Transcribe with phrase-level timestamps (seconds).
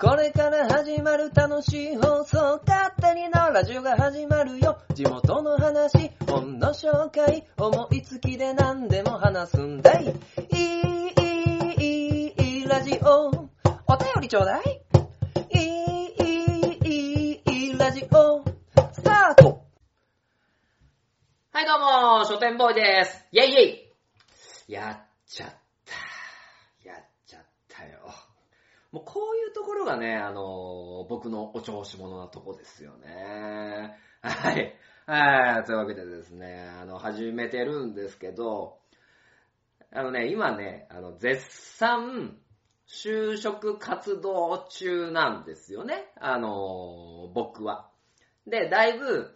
[0.00, 4.78] これから始まる楽しい放送、勝手にのラジオが始まるよ。
[4.94, 10.04] 地元の話、本の紹介、思いつきで何でも話すんだい。
[10.04, 10.10] い
[10.54, 11.14] い、
[11.80, 13.26] いい、いい、ラジオ。
[13.26, 14.80] お便りちょうだい。
[15.50, 18.44] いい、いい、いい、いい、ラジオ。
[18.92, 19.66] スタート
[21.50, 21.80] はい、どう
[22.20, 23.26] も、書店ボーイです。
[23.32, 23.60] イェイイェ
[24.68, 25.50] イやっちゃっ
[25.84, 26.88] た。
[26.88, 27.98] やっちゃったよ。
[28.92, 33.96] もうこういうところがね、あの僕のお調子者なとこですよね。
[34.22, 34.74] はい。
[35.06, 35.64] はい。
[35.64, 38.78] というわけでですね、あの、始めてるんですけど、
[39.92, 41.42] あのね、今ね、あの、絶
[41.76, 42.36] 賛、
[42.86, 46.10] 就職活動中なんですよね。
[46.18, 47.90] あの僕は。
[48.46, 49.34] で、だいぶ、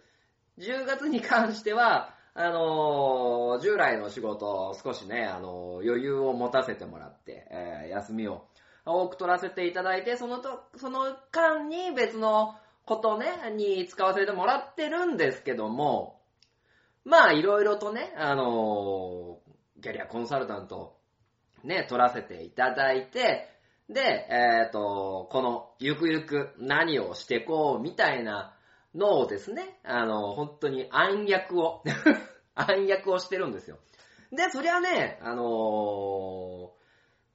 [0.59, 8.47] 10月に関しては、あのー従来の仕事を少しね、あのー余裕を持たせてもらって、えー休みを
[8.85, 16.19] 多く取らせていただいて、そのと、その間に別のことね、に使わせてもらってるんですけども、
[17.05, 19.53] まあ、いろいろとね、あのー
[19.83, 20.95] キャリアコンサルタント、
[21.65, 23.49] ね、取らせていただいて、
[23.89, 28.55] で、えっ、と、この、ゆくゆく何をしてこうみたいな
[28.95, 31.83] のをですね、あの、本当に暗躍を、
[32.55, 33.77] 暗躍をしてるんですよ。
[34.31, 36.69] で、そりゃね、あのー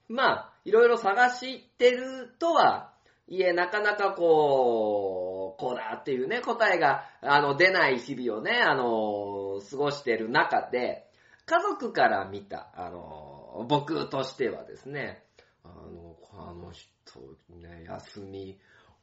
[0.09, 2.93] まあ、いろいろ探してるとは
[3.27, 11.11] いえ、なかなかこう、こうだっていうね、答えが、あの、出ない日々をね、あの過ごしてる中で、
[11.45, 15.25] 家族から見た、あの僕としてはですね、
[15.65, 18.59] あの、あの人、ね、休み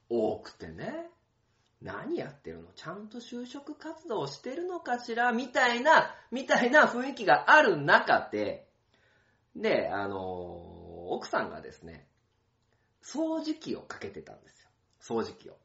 [0.10, 1.08] 多くてね、
[1.82, 2.70] 何やってるの？
[2.76, 5.32] ちゃんと就職活動してるのかしら？
[5.32, 8.68] みたいな、みたいな雰囲気がある中で、
[9.56, 10.75] で、あの、
[11.11, 12.08] 奥さんがですね、
[13.03, 14.70] 掃除機をかけてたんですよ。
[15.02, 15.58] 掃除機を。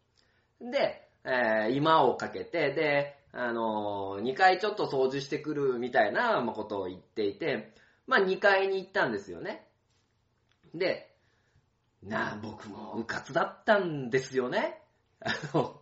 [0.60, 7.72] で、えー今をかけて、で、あの、2回ちょっと掃除してくるみたいなことを言っていて、
[8.06, 9.66] まあ2階に行ったんですよね。
[10.74, 11.14] で、
[12.02, 14.80] なあ、僕もうかつだったんですよね。
[15.20, 15.80] あの、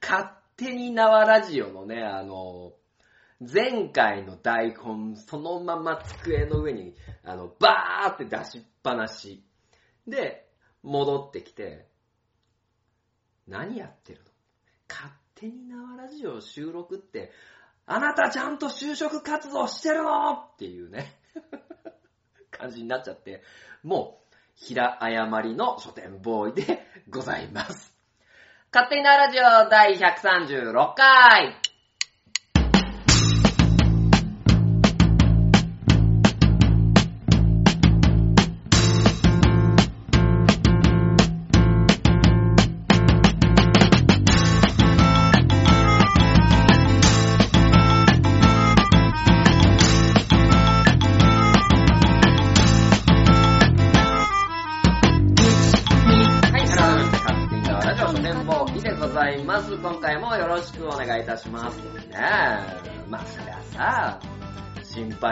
[0.00, 2.72] 勝手に縄ラジオのね、あの、
[3.40, 6.94] 前回の台本、そのまま机の上に、
[7.24, 9.44] あの、バーって出しっぱなし。
[10.06, 10.48] で、
[10.82, 11.86] 戻ってきて、
[13.46, 14.24] 何やってるの？
[14.88, 17.30] 勝手に縄ラジオ収録って、
[17.86, 20.32] あなたちゃんと就職活動してるの？
[20.32, 21.18] っていうね、
[22.50, 23.42] 感じになっちゃって、
[23.82, 27.94] もう、平誤りの書店ボーイでございます。
[28.72, 31.67] 勝手に縄ラジオ第136回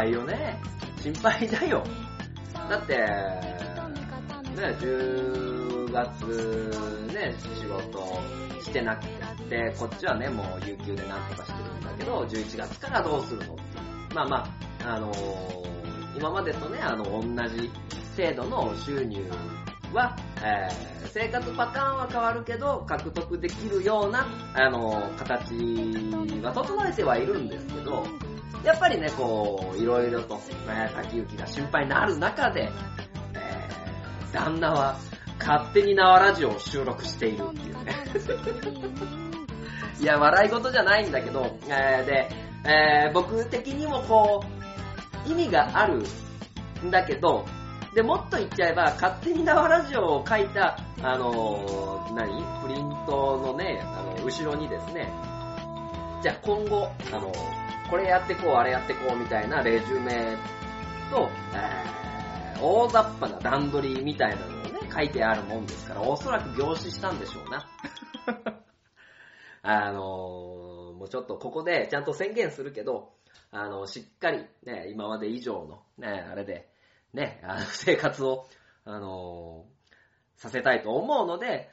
[0.07, 0.61] 配よね。
[1.03, 1.85] 心配だよ。
[2.71, 3.07] だって、ね、
[4.81, 8.21] 10月ね、仕事
[8.63, 9.07] してなく
[9.49, 13.63] て、こっちはね、もう有給でなんとかしてるんだけど、11月からどうするのって。
[14.15, 14.37] まあま
[14.85, 15.67] あ、あのー
[16.17, 17.71] 今までとね、あの、同じ
[18.17, 19.23] 制度の収入
[19.93, 28.07] は、えー生活パターンは変わるけど、獲得できるような、あのー形は整えてはいるんですけど、
[28.65, 32.71] やっぱりね、こう、いろいろと、ね、先行きが心配になる中で、
[33.35, 33.77] えー
[34.33, 34.99] 旦那は
[35.39, 37.95] 勝手に縄ラジオを収録しているっていうね。
[40.01, 42.29] いや、笑い事じゃないんだけど、えーで、
[42.65, 44.45] えー僕的にもこ
[45.27, 46.03] う、意味がある
[46.85, 47.47] んだけど、
[47.95, 52.45] で、もっと言っちゃえば、勝手に縄ラジオを書いた、あのー何？
[52.63, 55.11] プリントのね、あの、後ろにですね、
[56.23, 57.33] じゃあ今後、あの
[57.89, 60.37] これやってこう、あれやってこうみたいなレジュメ
[61.11, 61.97] と、えー
[62.59, 67.67] 大雑把な段取りみたいなのをね、書いてあるもんですから、おそらく凝視したんでしょうな。
[69.63, 73.13] あのーもうちょっとここでちゃんと宣言するけど、
[73.51, 76.71] あの、しっかりね、今まで以上のね、あれで、
[77.13, 78.47] ね、あの 生活を、
[78.85, 79.77] あのー
[80.39, 81.71] させたいと思うので、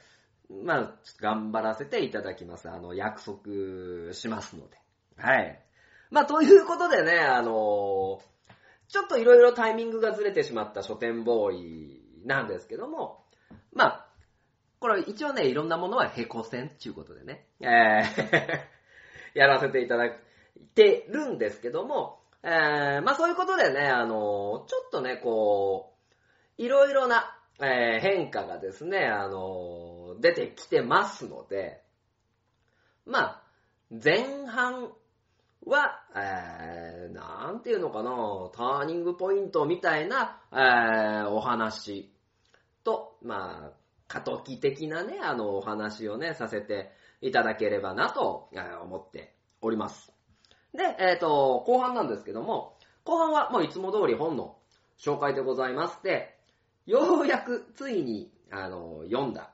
[0.49, 2.69] まあ、頑張らせていただきます。
[2.69, 4.77] あの、約束しますので。
[5.17, 5.61] はい。
[6.13, 8.21] まあ、ということでね、あの
[8.87, 13.23] ちょっといろいろタイミングがずれてしまった書店ボーイなんですけども、
[13.73, 14.05] まあ、
[14.79, 18.59] これ一応ね、いろんなものは平行線っていうことでね、えー
[19.33, 20.19] やらせていただい
[20.75, 25.95] てるんですけども、えー、まあそういうことでね、あの、ちょっとね、こ
[26.59, 31.81] う、いろいろな、えー変化がですね、あの、出てきてますので、
[33.07, 33.43] まあ、
[33.89, 34.93] 前半
[35.65, 38.11] は、えー、なんていうのかな、
[38.55, 42.11] ターニングポイントみたいな、えーお話
[42.83, 48.49] と、まあ、過渡期的なね、あの、お話をね、させていただければなと、
[48.83, 50.11] 思っております。
[50.73, 54.57] で、えっ、と、後半なんですけども、後半はもういつも通り本の
[54.97, 56.37] 紹介でございまして、
[56.85, 59.52] ようやくついに、あの、読んだ、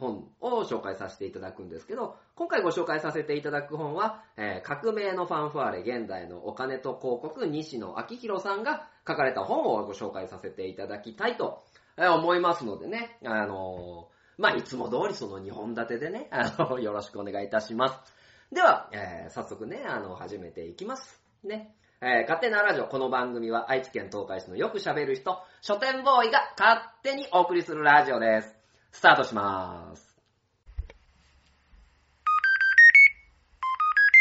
[0.00, 11.62] 本を紹介させていただくんですけど、今回ご紹介させていただく本は、えー革命のファンファーレ現代のお金と広告西野昭弘さんが書かれた本をご紹介させていただきたいと
[11.96, 18.14] 思いますのでね、あのーまあ、いつも通りその2本立てでね、 あの、よろしくお願いいたします。
[18.50, 21.22] では、えー早速ね、あの、始めていきます。
[21.44, 21.74] ね。
[22.00, 28.59] えー勝手なラジオ、この番組は愛知県東海市のよく喋る人、書店ボーイが勝手にお送りするラジオです。
[28.92, 30.16] スタートします。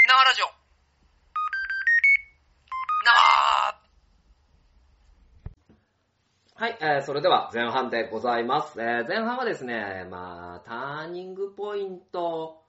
[0.07, 0.45] 生ラジオ
[6.55, 8.81] 生はい、えーそれでは前半でございます。
[8.81, 12.63] えー前半はですね、まあ、ターニングポイント、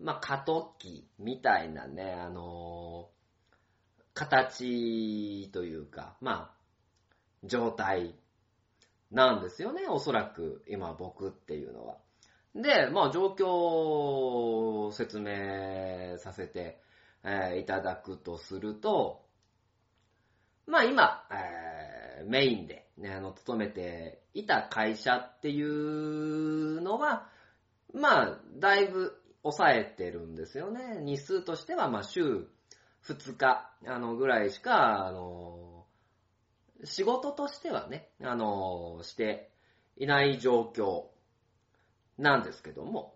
[0.00, 3.16] まあ、過渡期みたいなね、あのー
[4.14, 6.56] 形というか、まあ、
[7.44, 8.14] 状態
[9.10, 11.98] なんですよね、おそらく、今僕っていうのは。
[12.54, 16.80] で、まあ、状況を説明させて、
[17.24, 19.24] えーいただくとすると、
[20.66, 27.28] まあ今、えーメインで、ね、あの、勤めていた会社っていうのは、
[27.94, 31.00] まあ、だいぶ抑えてるんですよね。
[31.02, 32.48] 日数としては、まあ、週
[33.04, 35.75] 2日、あの、ぐらいしか、あの、
[36.84, 39.50] 仕事としてはね、あの、して
[39.96, 41.04] いない状況
[42.18, 43.14] なんですけども、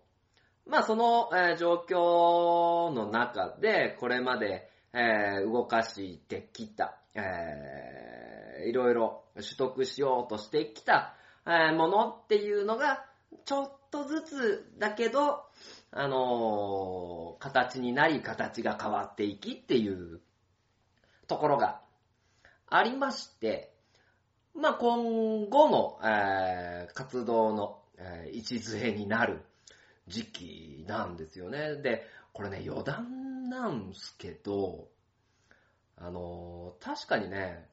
[0.65, 11.15] まあ、その、えー状況の中で、これまで、えー動かしてきた、えーいろいろ取得しようとしてきた、
[11.45, 13.05] えーものっていうのが、
[13.45, 15.43] ちょっとずつだけど、
[15.91, 20.21] あのー形になり、形が変わっていきっていう
[21.27, 21.81] ところが
[22.73, 23.73] ありまして、
[24.55, 29.41] まあ、今後の、えー活動の、えー礎になる
[30.07, 31.75] 時期なんですよね。
[31.75, 34.87] で、これね、余談なんすけど、
[35.97, 37.69] あのー確かにね、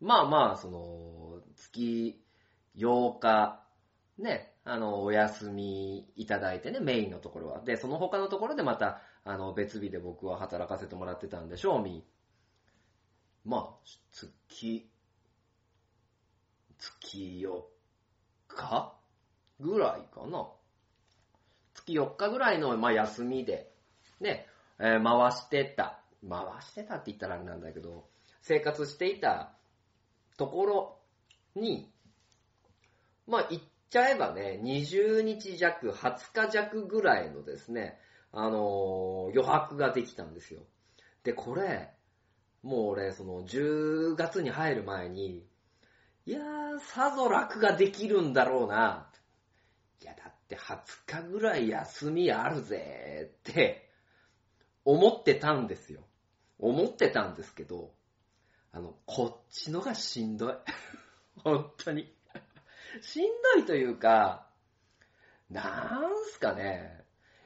[0.00, 2.22] まあまあ、その、月
[2.76, 3.64] 8日、
[4.18, 7.62] ね、あの、お休みいただいてね、メインのところは。
[7.64, 12.04] で、その他のところでまた、あの、別日で僕は働かせてもらってたんで、賞味、
[13.48, 14.86] まあ、月、
[16.78, 17.62] 月4
[18.46, 18.94] 日
[19.58, 20.48] ぐらいかな。
[21.72, 23.72] 月4日ぐらいの、まあ、休みで、
[24.20, 24.46] ね、
[24.78, 25.98] えー回してた。
[26.28, 28.06] 回してたって言ったらあれなんだけど、
[28.42, 29.54] 生活していた
[30.36, 30.98] ところ
[31.54, 31.90] に、
[33.26, 37.98] まあ、言っちゃえばね、20日弱、20日弱ぐらいのですね、
[38.30, 40.60] あのー余白ができたんですよ。
[41.24, 41.94] で、これ、
[42.62, 45.46] もう俺、その、10月に入る前に、
[46.26, 49.10] いやー、さぞ楽ができるんだろうな。
[50.02, 53.88] いや、だって20日ぐらい休みあるぜって、
[54.84, 56.02] 思ってたんですよ。
[56.58, 57.92] 思ってたんですけど、
[58.72, 60.54] あの、こっちのがしんどい。
[61.44, 62.14] 本当に。
[63.00, 64.48] しんどいというか、
[65.50, 67.04] なんすかね、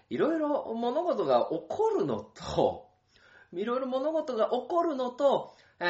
[0.08, 2.81] いろいろ物事が起こるのと、
[3.52, 5.84] いろいろ物事が起こるのと、え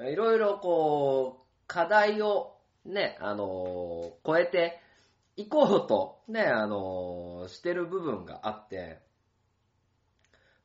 [0.00, 4.80] ー、いろいろこう、課題をね、あのー超えて
[5.36, 9.00] いこうと、ね、あのーしてる部分があって、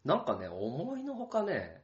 [0.06, 1.82] なんかね、思いのほかね、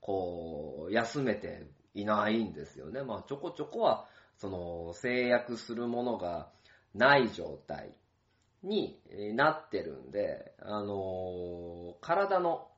[0.00, 3.02] こう、休めていないんですよね。
[3.02, 4.06] まあ、ちょこちょこは、
[4.38, 6.50] その、制約するものが
[6.94, 7.94] ない状態
[8.66, 9.00] に
[9.34, 12.68] なってるんで、あの体の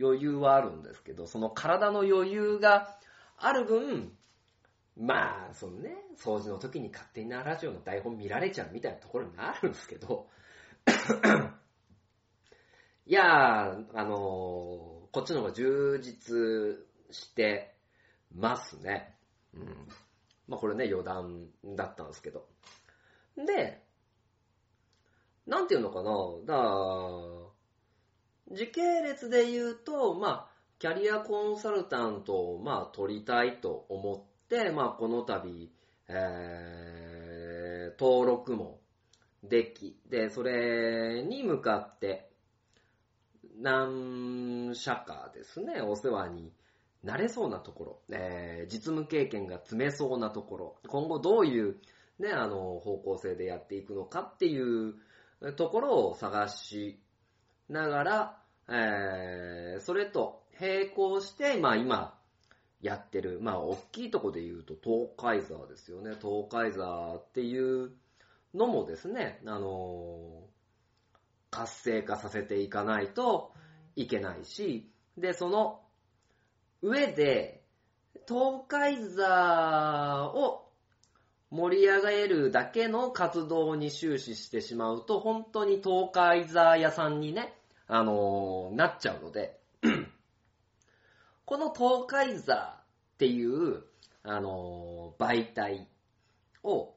[0.00, 2.98] 余裕はあるんですけど、その体の余裕が
[3.36, 4.12] ある分、
[4.96, 10.28] まあ、そのね、掃除の時に勝手になラジオの台本見られちゃうみたいなところになるんですけど、
[13.06, 16.76] いやー、あのーこっちの方が充実
[17.10, 17.74] して
[18.34, 19.16] ますね。
[19.54, 19.88] うん。
[20.46, 22.46] まあこれね、余談だったんですけど。
[23.34, 23.82] で、
[25.46, 26.10] なんていうのかな、
[26.44, 26.62] だか
[28.50, 35.70] ら時系列で言うと、まあ、キャリアコンサルタントを、まあ、取りたいと思って、まあ、この度、
[36.08, 38.80] えー、登録も
[39.42, 42.30] でき、で、それに向かって、
[43.58, 46.52] 何社かですね、お世話に
[47.02, 51.76] なれそうなところ、えー実務経験が積めそうなところ、今後どういう、
[52.18, 54.94] ね、あの、方向性でやっていくのかっていう
[55.56, 57.00] ところを探し
[57.68, 62.18] ながら、えーそれと並行して、まあ今、
[62.80, 66.12] やってる、まあ大きいとこで言うと東海沢ですよね。
[66.20, 67.92] 東海沢っていう
[68.54, 70.44] のもですね、あの
[71.50, 73.52] 活性化させていかないと
[73.96, 75.80] いけないし、で、その
[76.82, 77.62] 上で、
[78.28, 80.65] 東海座を
[81.56, 87.54] 盛り上げるだけの活動に終始してしまうと、本当に東海座屋さんにね、
[87.88, 89.58] あのなっちゃうので、
[91.46, 93.84] この東海座っていう、
[94.22, 95.88] あの媒体
[96.62, 96.92] を、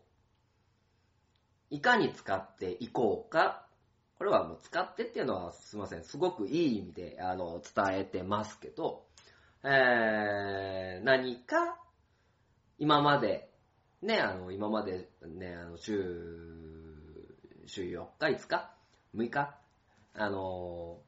[1.70, 3.66] いかに使っていこうか。
[4.18, 6.04] これはもう使ってっていうのはすいません。
[6.04, 9.06] すごくいい意味で、あの、伝えてますけど、
[9.64, 11.80] えー、何か、
[12.78, 13.49] 今まで、
[14.02, 15.96] ね、あの、今までね、あの、週、
[17.66, 18.72] 週4日、5日
[19.16, 19.60] ?6 日
[20.14, 21.02] あの、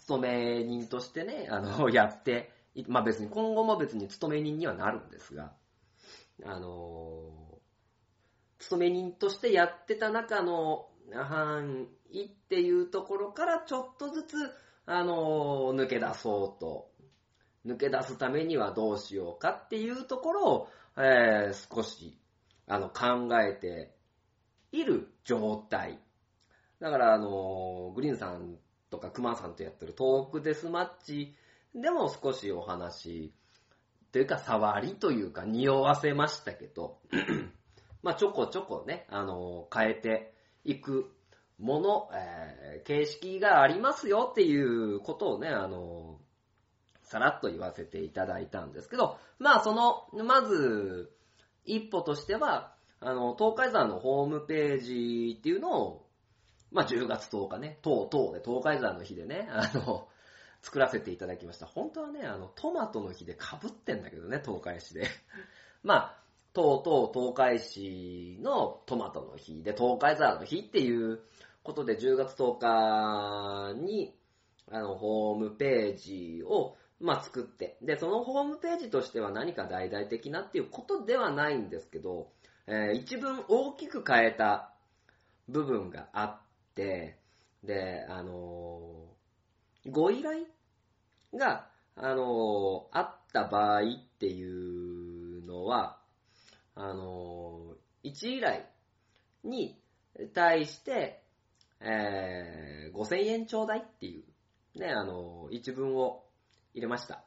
[0.00, 2.52] 勤め人としてね、あの、 やって、
[2.86, 5.52] まあ別に、今後も別に勤め人にはなるんですが、
[6.44, 7.60] あの、
[8.58, 14.36] 勤め人としてやってた中の範囲っていうところからちょっとずつ、
[14.86, 16.90] あの、抜け出そうと、
[17.66, 22.18] 抜け出すためにはどうしようかっていうところを、えー少し、
[22.66, 23.94] あの、考えて
[24.72, 25.98] いる状態。
[26.80, 28.58] だから、あの、グリーンさん
[28.90, 31.34] とかクマさんとやってるトークデスマッチ
[31.74, 33.32] でも少しお話、
[34.12, 36.98] というか触りというか匂わせましたけど、
[38.02, 40.34] まあちょこちょこね、あの、変えて
[40.64, 41.10] いく
[41.58, 46.11] もの、えー形式がありますよっていうことをね、あの、
[47.12, 51.12] さらっと言わせていただいたんですけど、まあその、まず、
[51.66, 56.06] 一歩としては、あの、東海山のホームページっていうのを、
[56.70, 60.08] まあ10月10日ね、とうとうで東海山の日でね、 あの、
[60.62, 61.66] 作らせていただきました。
[61.66, 65.06] 本当はね、あの、トマトの日で被ってんだけどね、東海市で。
[65.84, 66.18] まあ、
[66.54, 71.20] とうとう東海市のトマトの日で、東海沢の日っていう
[71.62, 74.16] ことで、10月10日に、
[74.70, 82.30] あの、ホームページを、まあ、作って、で、そのホームページとしては何か大々的なっていうことではないんですけど、
[82.68, 84.72] えー一文大きく変えた
[85.48, 86.40] 部分があっ
[86.76, 87.18] て、
[87.64, 90.44] で、あのーご依頼
[91.34, 91.66] が、
[91.96, 93.84] あのーあった場合っ
[94.20, 95.98] ていうのは、
[96.76, 98.62] あのー一依頼
[99.42, 99.76] に
[100.34, 101.24] 対して、
[101.80, 104.22] えー5000円ちょうだいってい
[104.76, 106.21] う、ね、あのー一文を
[106.74, 107.24] 入れました。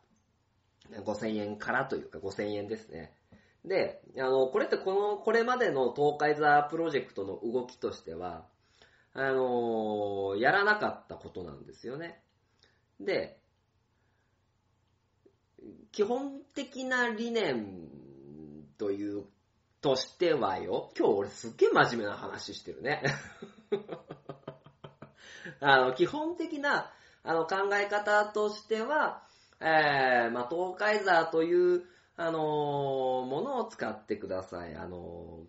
[0.91, 3.15] 5000円からというか5000円ですね。
[3.63, 8.47] で、あの、これってこの、これまでの東海座プロジェクトの動きとしては、
[9.17, 12.21] あのやらなかったことなんですよね。
[12.99, 13.39] で、
[15.91, 17.87] 基本的な理念
[18.77, 19.23] という、
[19.81, 23.03] としてはよ、今日俺すっげえ真面目な話してるね。
[25.61, 26.91] あの、基本的な、
[27.23, 29.24] あの、考え方としては、
[29.61, 31.83] えー、まあ、東海座という、
[32.17, 34.75] あのーものを使ってください。
[34.75, 35.45] あのー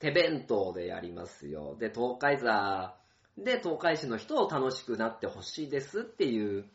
[0.00, 1.76] 手弁当でやりますよ。
[1.78, 2.96] で、東海座
[3.38, 6.66] で東海市の人を楽しくなってほしいですっていう、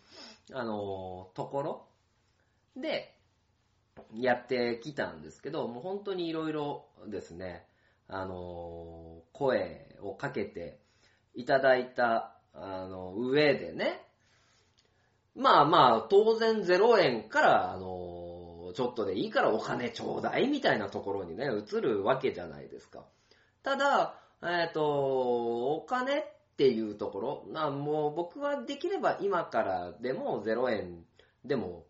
[0.54, 1.88] あのーところ
[2.76, 3.16] で、
[4.14, 7.66] やってきたんですけど、もう本当にいろいろですね、
[8.08, 10.80] あの声をかけて
[11.36, 14.09] いただいた、あの、上でね、
[15.40, 23.06] まあまあ、当然0円から、あの、ちょっとでいいからお金ちょうだいみたいなところにね、移るわけじゃないですか。
[23.64, 26.24] ただ、えっ、と、お金っ
[26.58, 31.06] ていうところ、なもう僕はできれば今からでも0円
[31.46, 31.86] でも、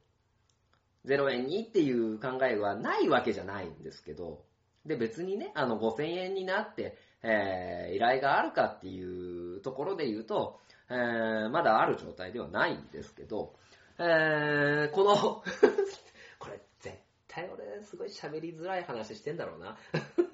[1.06, 4.44] 0円にっていう考えはないわけじゃないんですけど、
[4.86, 13.53] で別にね、あの5000円になって、えー依頼があるかっていうところで言うと、えーまだある状態ではないんですけど、
[14.00, 15.15] えーこの、
[16.39, 19.77] これ絶対俺すごい喋りづらい話してんだろうな。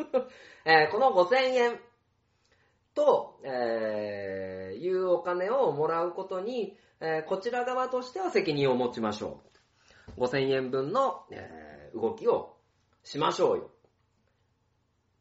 [0.66, 1.80] えーこの5000円
[2.94, 9.42] と、えーいうお金をもらうことに、えーこちら側としては責任を持ちましょ
[10.18, 10.22] う。
[10.22, 12.58] 5000円分の、えー動きを
[13.04, 13.72] しましょうよ。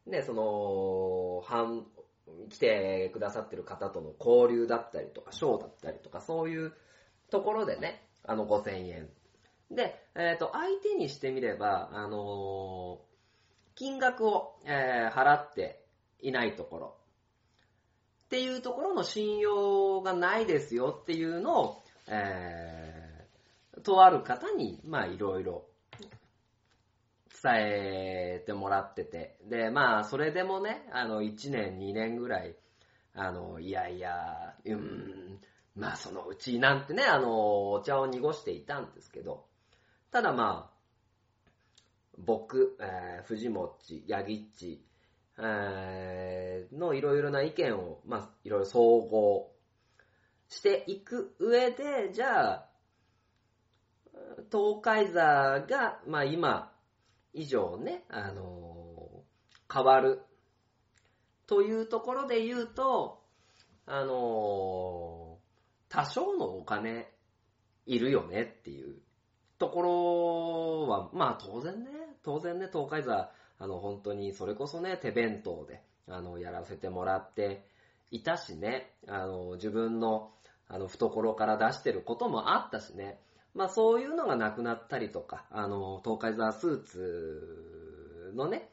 [0.07, 1.87] で、その、半、
[2.49, 6.73] 来てくださってる方との交流だったりとか、ショーだったりとか、そういう
[7.29, 9.09] ところでね、あの5000円。
[9.71, 13.15] で、えっ、と、相手にしてみれば、あのー
[13.77, 15.83] 金額を、えー払って
[16.21, 16.95] いないところ。
[18.25, 23.05] っていうところの信用がないですよっていうのを、えー
[23.85, 25.65] とある方に、まあいろいろ
[27.45, 29.37] 伝えてもらってて。
[29.47, 32.55] で、まあそれでもね、あの1年2年ぐらい、
[33.13, 35.39] あの、いやいや、うーん、
[35.75, 39.45] まあそのうちなんてね、あの、お茶を濁していたんですけど、
[40.11, 40.75] ただまあ、
[42.17, 43.75] 僕、えー藤持、
[44.07, 44.83] ヤギッチ、
[45.37, 49.51] えーのいろいろな意見を、まあ、いろいろ総合
[50.49, 52.69] していく上で、じゃあ、
[54.51, 55.21] 東海座
[55.67, 56.74] が、まあ今
[57.35, 60.21] 以上ね、あのー変わる。
[61.47, 63.21] というところで言うと、
[63.85, 65.45] あのー
[65.87, 67.07] 多少のお金
[67.85, 68.95] いるよねっていう
[69.59, 71.89] ところは、まあ当然ね、
[72.23, 77.65] 当然ね、東海座、あの本当にそれこそね、手弁当で、あの、やらせてもらって
[78.11, 80.31] いたしね、あの、自分の、
[80.67, 83.19] あの、懐から出してることもあったしね、
[83.55, 88.69] まあそういうのがなくなったりとか、あの、東海座スーツのね、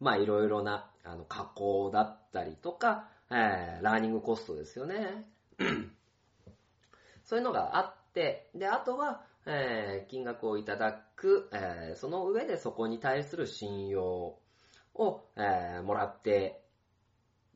[0.00, 5.28] まあいろいろな、あの、加工だったりとか、えー、ラーニングコストですよね。
[7.24, 14.38] そういうのがあって、で、あとは、えー金額をいただく、えーその上でそこに対する信用
[14.94, 16.62] を、えーもらって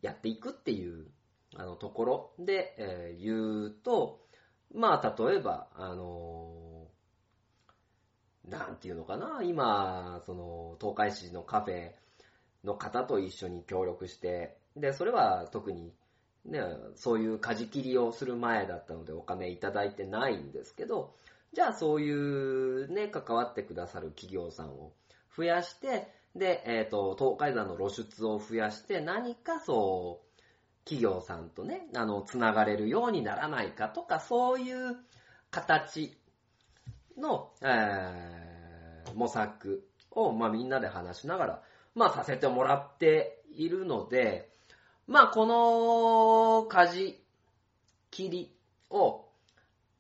[0.01, 1.07] やっていくっていう
[1.55, 4.22] あのところで、えー言うと、
[4.75, 6.63] まあ、例えば、あのー
[8.49, 11.93] なんていうのかな、今、その、東海市のカフェ
[12.65, 15.93] の方と一緒に協力して、で、それは特に、
[16.45, 16.61] ね、
[16.97, 21.15] そういう舵切りをする前だったのでお金いただいてないんですけど、
[21.53, 24.93] じゃあそういうね、関わってくださる企業さんを
[25.37, 30.32] 増やして、で、えっ、と、東海山の露出を増やして、何かそう、
[30.85, 34.97] 企業さんとね、あの、つながれるようにならないかとか、そういう
[35.51, 36.17] 形
[37.17, 38.53] の、えー
[39.15, 41.63] 模索を、まあみんなで話しながら、
[41.95, 44.51] まあさせてもらっているので、
[45.07, 47.23] まあこの舵
[48.11, 48.57] 切り
[48.91, 49.27] を、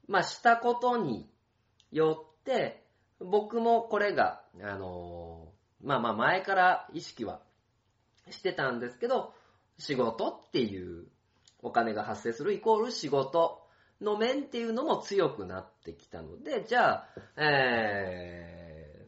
[0.08, 1.28] まあしたことに
[1.90, 2.84] よって、
[3.20, 7.40] 僕もこれが、あのーまあまあ前から意識は
[8.30, 9.34] してたんですけど、
[9.78, 11.06] 仕事っていう
[11.62, 13.62] お金が発生するイコール仕事
[14.00, 19.06] の面っていうのも強くなってきたので、じゃあ、え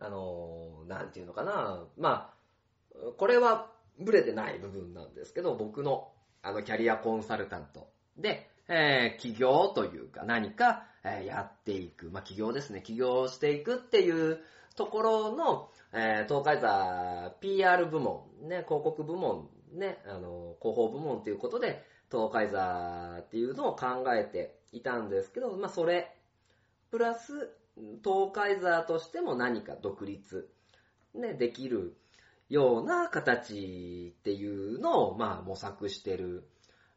[0.00, 2.36] ー、あのなんていうのかな、まあ、
[3.18, 6.08] これはブレてない部分なんですけど、僕の
[6.42, 7.88] あのキャリアコンサルタント。
[8.16, 14.40] で、えー起業というか何か、えやっていく、まあ起業ですね、起業していくっていう
[14.76, 26.14] ところの、えー東海座 PR 部門、ね、広告部門、ね、あの、広報部門ということで、東海座っていうのを考えていたんですけど、まあそれ、
[26.90, 27.50] プラス、
[28.02, 30.48] 東海座としても何か独立、
[31.14, 31.96] ね、できる
[32.48, 36.48] ような形っていうのを、まあ模索してる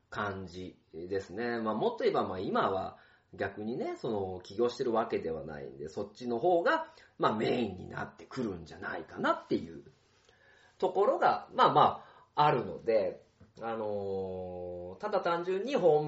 [0.10, 1.60] 感じですね。
[1.60, 2.98] まあもっと言えば、まあ今は
[3.34, 9.84] 逆にね、その起業してるわけではないんで、そっちの方が、まあメインになってくるんじゃないかなっていう
[10.78, 12.09] ところが、まあまあ
[12.42, 13.22] あるので、
[13.62, 16.04] あのーただ単純にホー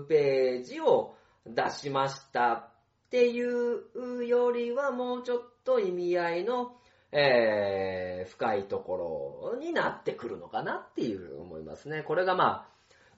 [0.00, 1.14] ムページを
[1.46, 2.68] 出しましたっ
[3.10, 6.76] ていうよりは、もうちょっと意味合いの、
[7.12, 12.02] えー深いところになってくるのかなっていう思いますね。
[12.02, 12.66] これがま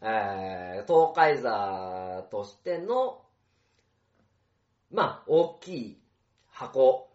[0.00, 3.22] あ、えー東海座としての、
[4.90, 6.00] まあ、大きい
[6.48, 7.08] 箱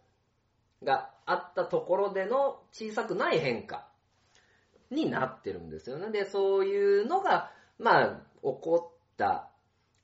[0.84, 3.88] があったところでの小さくない変化
[4.92, 6.12] になってるんですよね。
[6.12, 9.50] で、そういうのが、まあ、起こった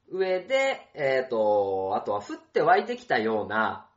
[0.10, 3.90] 上で、えっ、と、あとは降って湧いてきたような、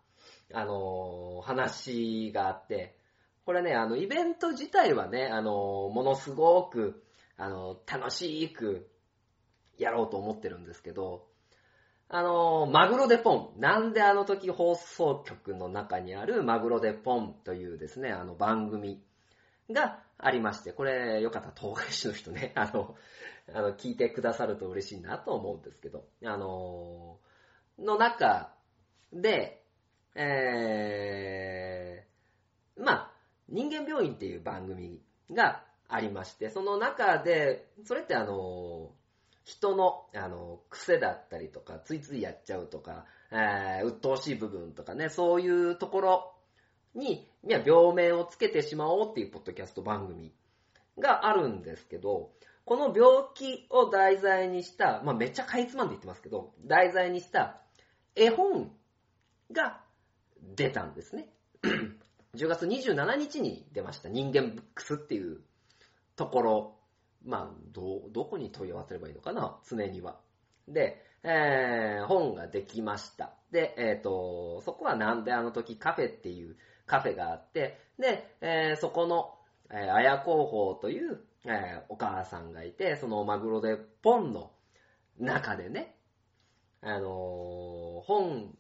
[0.55, 2.97] あの話があって、
[3.45, 7.03] これね、あの、イベント自体はね、あのものすごく、
[7.37, 8.89] あの、楽しく
[9.79, 11.27] やろうと思ってるんですけど、
[12.09, 13.61] あの、マグロでポン。
[13.61, 19.03] なんであの時放送局の中にあるマグロでポンというですね、あの番組
[19.71, 22.97] がありまして、これよかったら東海市の人ね、 あの、
[23.55, 27.19] あの、聞いてくださると嬉しいなと思うんですけど、あの
[27.79, 28.55] の中
[29.13, 29.63] で、
[30.15, 33.13] えー、まあ、
[33.49, 38.93] 人間病院っていう番組がありまして、その中で、それってあの、
[39.45, 46.36] 人の、あの、癖だったりとか、ついついやっちゃうとか、えー、鬱陶しい部分とかね、そういうところ
[46.97, 50.33] に、いや、病名をつけてしまおうっていうポッドキャスト番組
[50.99, 52.33] があるんですけど、
[52.65, 57.61] この病気を題材にした、まあ、めっちゃかいつまんで言ってますけど、題材にした
[58.17, 58.73] 絵本
[59.53, 59.81] が
[60.57, 61.29] 出たんですね。
[62.35, 64.09] 10月27日に出ました。
[64.09, 65.41] 人間ブックスっていう
[66.17, 66.77] ところ、
[67.25, 70.19] まあ、ど、どこに問い合わせればいいのかな常には。
[70.67, 73.35] で、えー、本ができました。
[73.51, 79.35] で、えっ、と、そこはなんであの時カフェっていうカフェがあって、で、えーそこの、
[79.71, 84.53] えー、綾広報という、えーお母さんがいて、そのマグロでポンの
[85.19, 85.97] 中でね、
[86.83, 88.57] あのー本、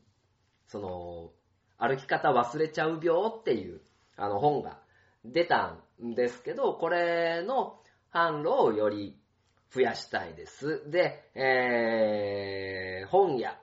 [0.68, 1.30] その、
[1.78, 3.80] 歩き方忘れちゃう病っていう、
[4.16, 4.78] あの本が
[5.24, 7.80] 出たんですけど、これの
[8.12, 9.18] 販路をより
[9.72, 10.90] 増やしたいです。
[10.90, 13.58] で、えー、本屋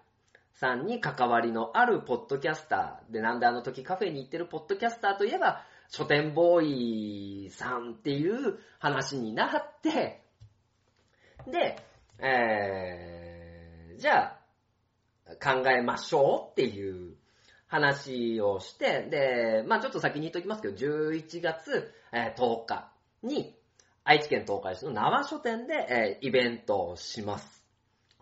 [0.55, 10.21] さんに関わりのあるポッドキャスターで、なんであの時カフェに行ってるポッドキャスターといえば、書店ボーイさんっていう話になって、
[11.47, 11.77] で、
[12.19, 14.43] えー、じゃあ、
[15.41, 17.15] 考えましょうっていう
[17.67, 22.91] 話をして、で、まあちょっと先に言っときますけど、11月10日
[23.23, 23.55] に、
[24.03, 27.62] 愛知県東海市の縄書店で、えーイベントをします。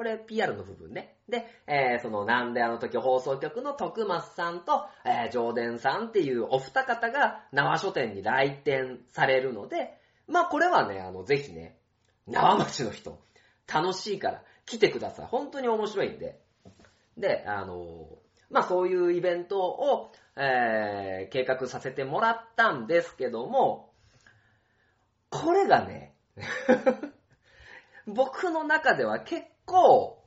[0.02, 1.18] これ PR の部分ね。
[1.30, 11.78] で、えーそのなんであの時放送局の徳松さんと、えー、上田さんっていうお二方が縄書店に来店されるので、まあこれはね、あの、ぜひね、
[12.26, 13.22] 縄町の人、
[13.72, 15.26] 楽しいから来てください。
[15.28, 16.42] 本当に面白いんで。
[17.16, 18.08] で、あの、
[18.50, 23.94] まあそういうイベントを、えー計画させてもらったんですけども、
[25.30, 26.16] これがね、
[28.08, 30.24] 僕の中では結構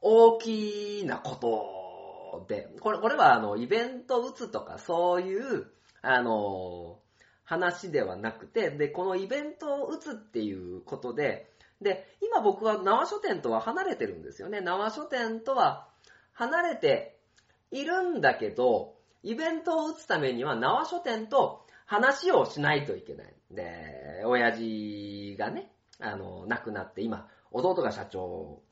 [0.00, 5.66] 大きなことで、これ、これはあの、イベント打つとかそういう、
[6.02, 6.98] あの、
[7.44, 14.60] 話ではなくて、で、このイベントを打つっていうことで、で、今僕は縄書店とは離れてるんですよね。
[14.60, 15.88] 縄書店とは
[16.32, 17.18] 離れて
[17.70, 23.34] いるんだけど、イベントを打つためには縄書店と話をしないといけない。
[23.50, 28.62] で、親父がね、あの、亡くなって今、弟が社長を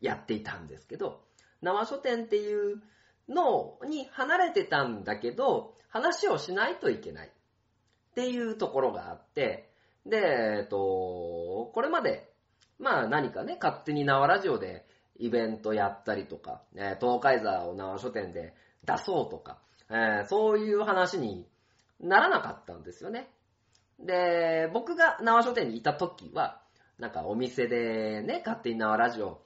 [0.00, 1.22] やっていたんですけど、
[1.62, 2.82] 縄書店っていう
[3.28, 7.30] のに離れてたんだけど、話をしないといけないっ
[8.14, 9.70] ていうところがあって、
[10.04, 12.32] で、えっと、これまで、
[12.78, 14.86] まあ何かね、勝手に縄ラジオで
[15.18, 16.62] イベントやったりとか、
[17.00, 19.58] 東海座を縄書店で出そうとか、
[19.90, 21.48] えそういう話に
[22.00, 23.30] ならなかったんですよね。
[23.98, 26.62] で、僕が縄書店にいた時は、
[26.98, 29.42] なんかお店でね、勝手に縄ラジオ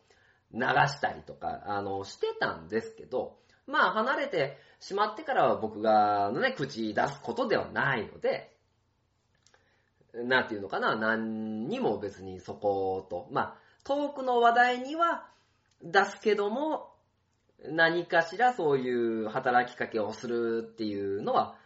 [0.52, 8.56] 流したりとか、あの、してたんですけど、まあ離れてしまってからは僕がね、口出すことではないので、
[10.14, 15.28] なんていうのかな、何にも別にそこと、まあ、遠くの話題には
[15.82, 16.90] 出すけども、
[17.64, 21.56] 何かしらそういう働きかけをするっていうのは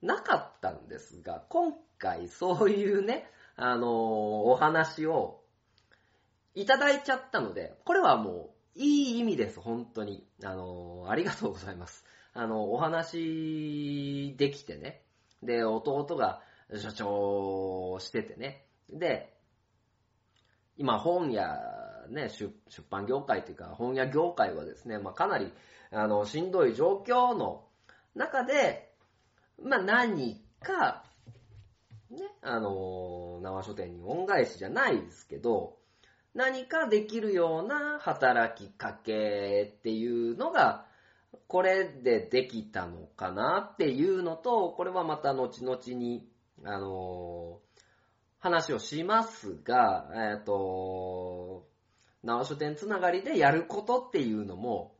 [0.00, 5.42] なかったんですが、今回そういうね、あのーお話を
[6.54, 10.26] いただいちゃったので、これはもういい意味です、本当に。
[10.42, 12.04] あのーありがとうございます。
[12.34, 15.02] あの、お話できてね。
[15.42, 16.40] で、弟が
[16.74, 18.66] 所長しててね。
[18.90, 19.36] で、
[20.76, 21.58] 今本屋、
[22.08, 25.52] ね、出出版業界というか本屋業界はですね、まあ、かなり
[25.90, 27.64] あのしんどい状況の
[28.14, 28.92] 中で、
[29.62, 31.04] まあ、何か、
[32.12, 35.78] ね、あの、縄書店に恩返しじゃないですけど、
[36.34, 40.86] 何かできるような働きかけっていうのが、
[41.46, 46.26] これでできたのかなっていうのと、これはまた後々に、
[46.64, 47.58] あの
[48.38, 51.66] 話をしますが、えっ、と、
[52.22, 54.94] 縄書店つながりでやることっていうのも、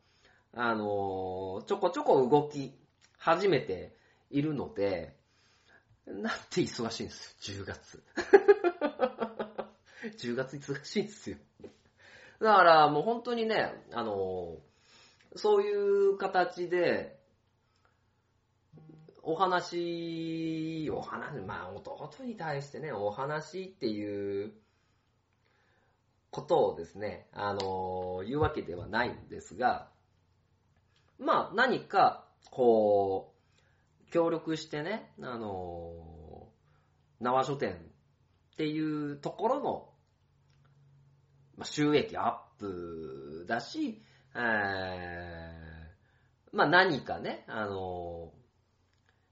[0.53, 2.73] あのちょこちょこ動き
[3.17, 3.95] 始めて
[4.29, 5.15] いるので、
[6.05, 8.03] なんて忙しいんですよ、10月。
[10.17, 11.37] 10月忙しいんですよ。
[12.39, 14.57] だからもう本当にね、あの、
[15.35, 17.19] そういう形で、
[19.21, 24.53] お話、お話、まあ弟に対してね、お話っていう
[26.29, 29.89] ことをですね、あの、言うわけではないんですが、
[31.17, 33.32] まあ何か、こう、
[34.13, 36.47] 協力してね、あの、
[37.19, 37.75] 縄書店っ
[38.57, 39.89] ていうところの、
[41.57, 44.03] ま、収益アップだし、
[44.35, 48.31] えー、まあ何かね、あの、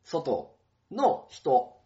[0.04, 0.58] 外
[0.90, 1.78] の人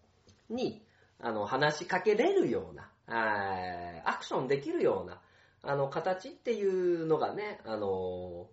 [0.50, 0.82] に、
[1.20, 5.20] あの、話しかけれるような、えーアクションできるような、
[5.64, 8.48] あの、形っていうのがね、あの、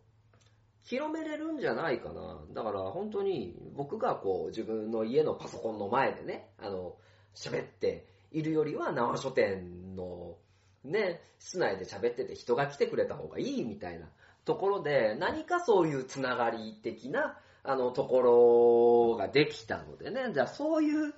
[0.84, 2.40] 広めれるんじゃないかな。
[2.52, 6.96] だから本当に僕がこう自分の家のパソコンの前でね、あの、
[7.34, 10.36] 喋っているよりは縄書店の
[10.84, 14.08] ね、室内で喋ってて人が来てくれた方がいいみたいな
[14.44, 21.14] ところで何かそういうつながり的なあのところができたのでね、じゃあそういう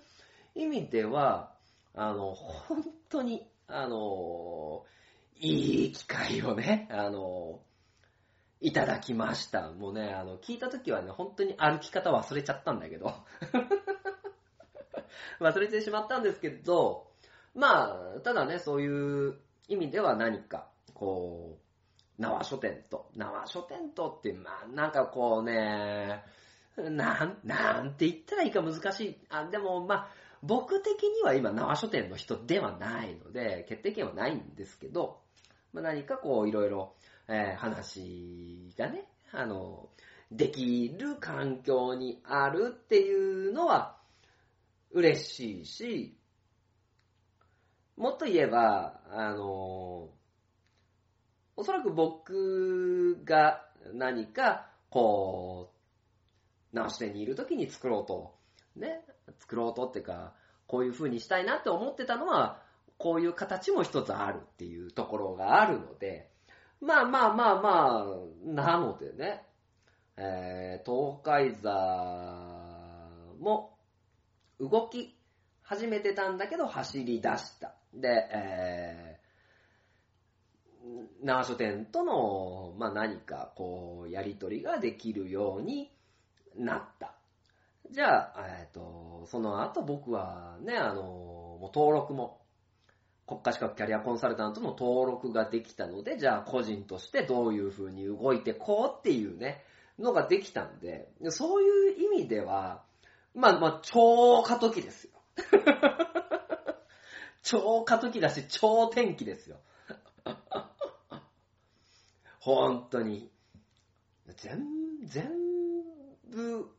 [0.54, 1.52] 意味では、
[1.94, 4.84] あの、本当に、あの、
[5.36, 7.60] いい機会をね、あの、
[8.60, 9.70] いただきました。
[9.70, 13.14] もうね、あの、聞いた時はね、本当に歩き方忘れちゃったんだけど。
[15.40, 17.10] 忘れてしまったんですけど、
[17.54, 19.38] まあ、ただね、そういう
[19.68, 21.58] 意味では何か、こ
[22.18, 26.24] う、縄書店と、縄書店とって、まあ、なんかこうね、
[26.76, 29.26] なん、なんて言ったらいいか難しい。
[29.30, 30.08] あ、でも、まあ、
[30.42, 35.20] 僕的には今、縄書店の人ではないので、決定権はないんですけど、
[35.72, 36.94] まあ、何かこう、いろいろ、
[37.28, 39.88] えー話がね、あの、
[40.30, 43.96] できる環境にあるっていうのは、
[44.90, 46.18] 嬉しいし、
[47.96, 50.10] もっと言えば、あの、
[51.56, 55.72] おそらく僕が何か、こ
[56.72, 58.34] う、直し店にいる時に作ろうと、
[58.76, 59.04] ね、
[59.38, 60.34] 作ろうとっていうか、
[60.66, 62.60] こういう風にしたいなって思ってたのは、
[62.98, 66.30] こういう形も一つあるっていうところがあるので、
[66.80, 68.06] まあまあまあまあ、
[68.44, 69.42] なのでね、
[70.16, 71.70] えー、東海座
[73.40, 73.76] も
[74.60, 75.16] 動き
[75.62, 77.74] 始めてたんだけど走り出した。
[77.94, 85.90] で、えー、長書店との、まあ何かこう、やりとりができるように
[86.56, 87.14] なった。
[87.90, 92.40] じゃあ、えっ、と、その後僕はね、あの、もう登録も、
[93.26, 99.64] 国家資格キャリアコンサルタントの登録ができたので、じゃあ個人としてどういう風に動いてこうっていうね、
[99.98, 102.84] のができたんで、そういう意味では、
[103.34, 105.10] まあまあ、超過渡期ですよ。
[107.42, 109.58] 超過渡期だし、超天気ですよ。
[112.40, 113.30] 本当に。
[114.36, 114.66] 全、
[115.04, 115.30] 全
[116.28, 116.70] 部、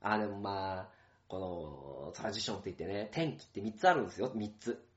[0.00, 0.88] あ、でもまあ、
[1.28, 4.87] このトラジションって言ってね、天気って3つあるんですよ、3つ。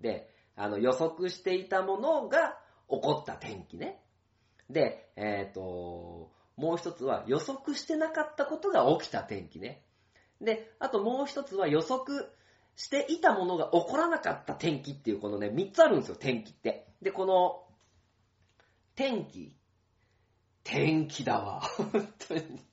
[0.00, 2.58] で、あの予測していたものが
[2.88, 4.02] 起こった天気ね。
[4.68, 9.82] で、えっ、と、もう一つは予測してなかったことが起きた天気ね。
[10.40, 12.30] で、あともう一つは予測
[12.76, 16.86] していたものが起こらなかった天気っていうこのね、3つあるんですよ、天気って。
[17.02, 17.62] で、この、
[18.94, 19.54] 天気、
[20.64, 21.60] 天気だわ、
[21.92, 22.69] 本当に。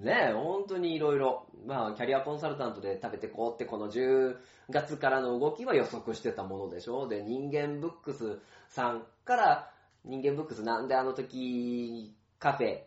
[0.00, 1.46] ねえ、本当にいろいろ。
[1.66, 4.38] まあ、キャリアコンサルタントで食べてこうって、この10
[4.70, 9.70] 月からの動きは予測してたものでしょで、人間ブックスさんから、
[10.04, 12.80] 人間ブックスなんであの時、カフェ、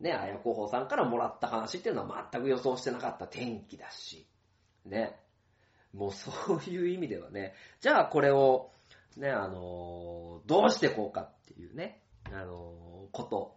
[0.00, 4.26] ね、あや広報さんからもらった話っていうのは全く予想してなかった天気だし、
[4.84, 5.18] ね。
[5.94, 8.70] もうそういう意味ではね、じゃあこれを、
[9.16, 13.56] ね、あのどうしてこうかっていうね、あのこと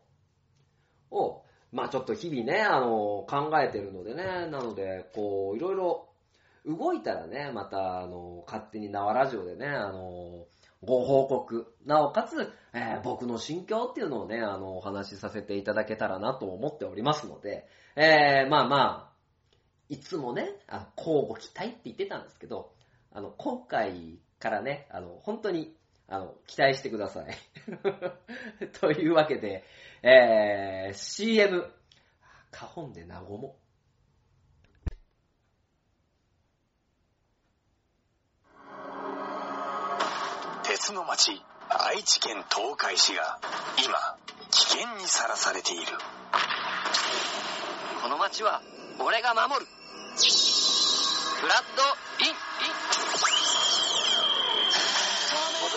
[1.15, 6.09] を、まあちょっと日々ね、あの、考えてるのでね、なので、こう、いろいろ
[6.65, 10.45] 動いたらね、また、あの、勝手に縄ラジオでね、あの、
[10.83, 19.11] ご報告、なおかつ、えー僕の心境っていうのをね、あの、お話しさせていただけたらなと思っておりますので、えー、まあまあ、
[19.89, 22.73] いつもね、あの、交互期待って言ってたんですけど、
[23.11, 25.75] あの、今回からね、あの、本当に、
[26.11, 27.27] あの、期待してください。
[28.81, 29.63] というわけで、
[30.03, 31.73] えー、CM、
[32.51, 33.57] カホンでなごも。
[40.63, 43.39] 鉄の町愛知県東海市が
[43.77, 44.17] 今
[44.49, 45.85] 危険にさらされている
[48.01, 48.61] この町は
[48.99, 51.83] 俺が守るフラッド
[52.23, 52.80] インイン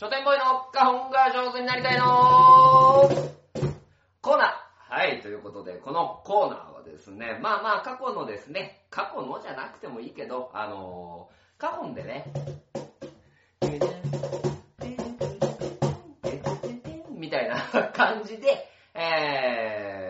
[0.00, 2.06] 書店ボーイの花本が上手になりたいの
[4.22, 4.48] コーナー。
[4.88, 12.32] はい、ということで、このコーナーはですね、まあまあ過去のですね、過去のじゃなくてもいいけど、あのー、花本でね、
[17.10, 20.09] みたいな感じで、え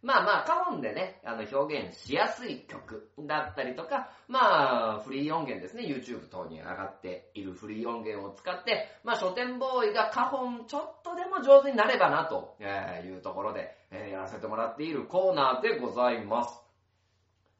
[0.00, 16.60] まあまあ、カホンでね、あの、表現しやすい曲だったりとか、まあ、フリー音源ですね、YouTube 等に上がっているフリー音源を使って、まあ、書店ボーイがカホンちょっとでも上手になればな、というところで、えやらせてもらっているコーナーでございます。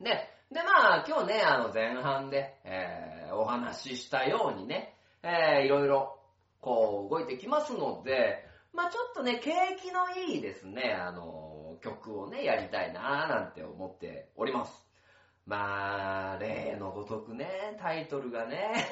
[0.01, 0.11] で、
[0.53, 6.19] で、まあ、今日ね、あの、前半で、えーお話ししたようにね、えーいろいろ、
[6.61, 11.48] こう、動いてきますので、まあちょっとね、景気のいいですね、あの、
[11.81, 14.85] 曲をね、やりたいなーなんて思っております。
[15.47, 18.87] まあ、例のごとくね、タイトルがね、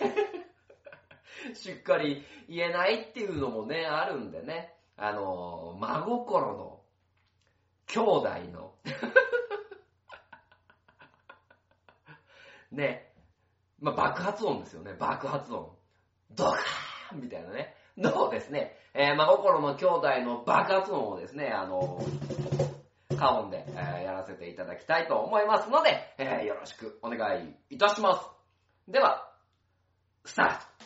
[1.55, 6.81] しっかり言えないっていうのもね、あるんでね、あの、真心の、
[7.87, 8.75] 兄弟の、
[12.73, 13.13] ね、
[13.79, 15.77] まあ爆発音ですよね、爆発音。
[16.31, 22.03] ドカーンみたいなね、のをですね、えー、真心の兄弟の爆発音をですね、あの、
[23.19, 28.27] カオンで、えーやらせていただきたいと思いますので、えーよろしくお願いいたします。
[28.91, 29.31] では、
[30.25, 30.86] スタート。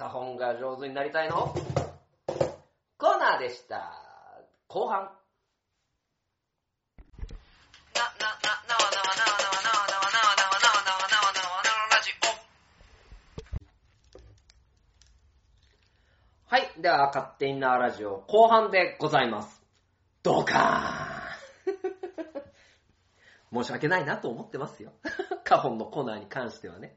[0.00, 1.54] 花本が上手になりたいの？
[2.96, 3.92] コーナーでした。
[4.66, 5.10] 後半。
[16.46, 16.70] はい。
[16.80, 19.62] では、勝手にーラジオ後半でございます。
[20.22, 24.92] ドカー申し訳ないなと思ってますよ。
[25.44, 26.96] カホンのコーナーに関してはね。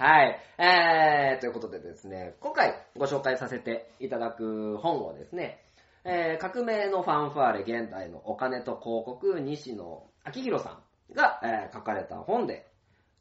[0.00, 0.38] はい。
[0.58, 5.64] えー、ということでですね、今回ご紹介させていただく本をですね、
[6.04, 10.78] えー、革命のファンファーレ現代のお金と広告西野昭弘さ
[11.10, 12.70] んが、えー書かれた本で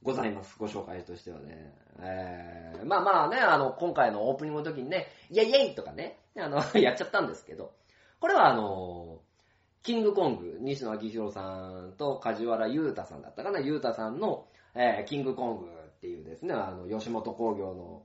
[0.03, 0.55] ございます。
[0.59, 1.73] ご紹介としてはね。
[1.99, 7.73] えー、まあまあね、あの、今回のオープニングの時にね、イェイイェイとかね、あの、 やっちゃったんですけど、
[8.19, 9.17] これはあの、
[9.81, 18.03] キングコング、西野昭弘さんと梶原裕太さんだったかな、裕太さんの、えーキングコングっていうですね、あの、吉本興業の、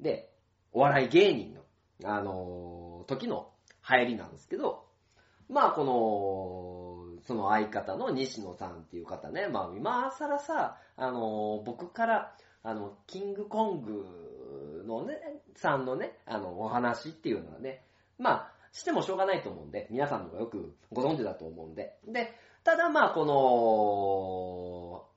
[0.00, 0.32] で、
[0.72, 1.62] お笑い芸人の、
[2.04, 3.50] あの、時の
[3.88, 4.84] 流行りなんですけど、
[5.48, 15.18] まあこの、その相方の西野さんっていう方ね、まあ今更さ、あの、僕から、あの、キングコングのね、
[15.54, 17.84] さんのね、あの、お話っていうのはね、
[18.18, 21.98] まあ、してもしょうがないと思うんで、皆さんのがよくご存知だと思うんで。
[22.06, 22.32] で、
[22.64, 25.11] ただまあこの、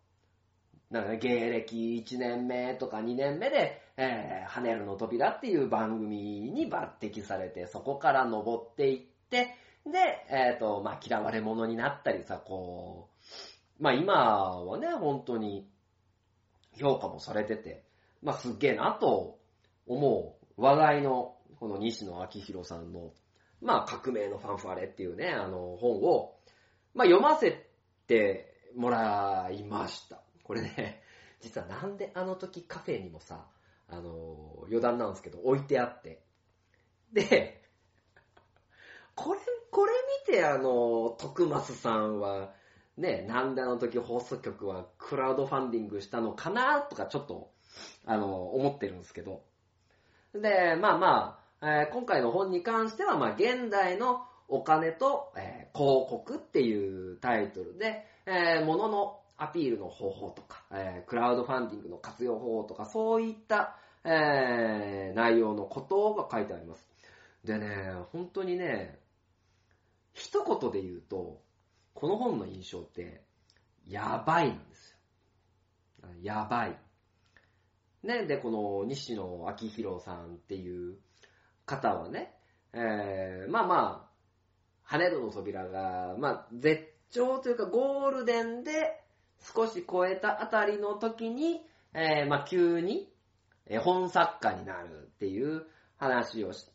[0.91, 6.17] なんかね、芸歴1年目とか2年目で、えー、ハネルの扉っていう番組
[6.51, 9.55] に抜擢されて、そこから登っていって、
[9.85, 13.09] で、えっ、と、まあ、嫌われ者になったりさ、こ
[13.79, 15.69] う、まあ今はね、本当に
[16.77, 17.83] 評価もされてて、
[18.21, 19.37] まあすっげえなと
[19.85, 23.11] 思う話題のこの西野昭弘さんの、
[23.61, 26.35] まあ、革命のファンファレっていうね、あの、本を、
[26.93, 27.67] まあ、読ませ
[28.07, 30.21] てもらいました。
[30.45, 31.01] これね、
[31.41, 33.47] 実はなんであの時カフェにもさ、
[33.89, 36.23] あの、余談なんですけど、置いてあって。
[37.11, 37.61] で、
[39.15, 39.39] これ、
[39.71, 39.93] これ
[40.27, 42.53] 見てあの、徳松さんは、
[42.97, 47.51] ね、なんであの時放送局はクラウドファンディングしたのかなとかちょっと、
[48.05, 49.43] あの、思ってるんですけど。
[50.33, 66.85] で、まあまあ、えー今回の本に関しては、まあ、現代のお金と、えー広告っていうタイトルで、えー物のアピールの方法とか、えークラウドファンディングの活用方法とか、そういった、えー内容のことが書いてあります。
[67.43, 68.99] でね、本当にね、
[70.13, 71.41] 一言で言うと、
[71.93, 73.23] この本の印象って、
[73.87, 76.09] やばいなんですよ。
[76.21, 76.79] やばい。
[78.03, 80.97] ね、で、この西野昭弘さんっていう
[81.65, 82.35] 方はね、
[82.73, 84.09] えー、まあま
[84.87, 89.03] あ、跳ねるの扉が、まあ、絶頂というかゴールデンで
[89.53, 91.61] 少し超えたあたりの時に、
[91.93, 93.09] えー、まあ急に
[93.67, 95.65] 絵本作家になるっていう
[95.97, 96.65] 話をし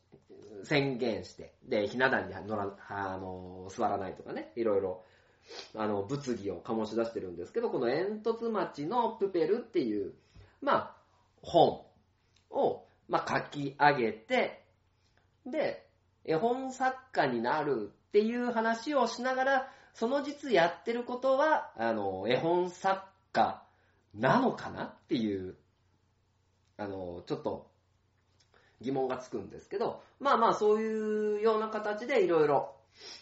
[0.64, 5.04] 宣言して、で、ひな壇に乗ら、あの、座らないとかね、いろいろ、
[5.74, 10.12] あの、物議を醸し出してるんですけど、この煙突町のプペルっていう、
[10.60, 10.96] まあ、
[11.42, 11.82] 本
[12.50, 14.64] を、まあ、書き上げて、
[15.46, 15.86] で、
[16.24, 23.62] 絵本作家になるっていう話をしながら、その実やってることは、あの、絵本作家
[24.14, 25.56] なのかなっていう、
[26.76, 27.70] あの、ちょっと
[28.80, 32.74] 疑問がつくんですけど、まあまあそういうような形でいろいろ、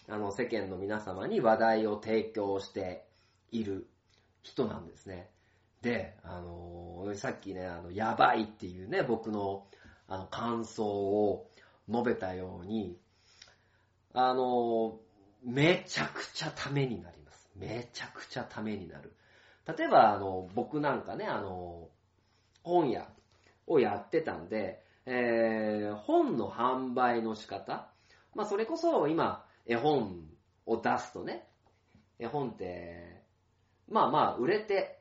[0.07, 3.05] あの、世間の皆様に話題を提供して
[3.51, 3.87] いる
[4.41, 5.29] 人なんですね。
[5.81, 9.67] で、あの、さっきね、あの、やばいっていうね、僕の、
[10.07, 11.49] あの、感想を
[11.89, 12.97] 述べたように、
[14.13, 14.99] あの、
[15.43, 17.49] めちゃくちゃためになります。
[17.55, 19.13] めちゃくちゃためになる。
[19.77, 21.89] 例えば、あの、僕なんかね、あの、
[22.63, 23.07] 本屋
[23.67, 27.89] をやってたんで、えー、本の販売の仕方、
[28.35, 30.27] まあ、それこそ今、絵本
[30.65, 31.47] を出すとね、
[32.19, 33.23] 絵本って、
[33.87, 34.99] まあまあ、売れて、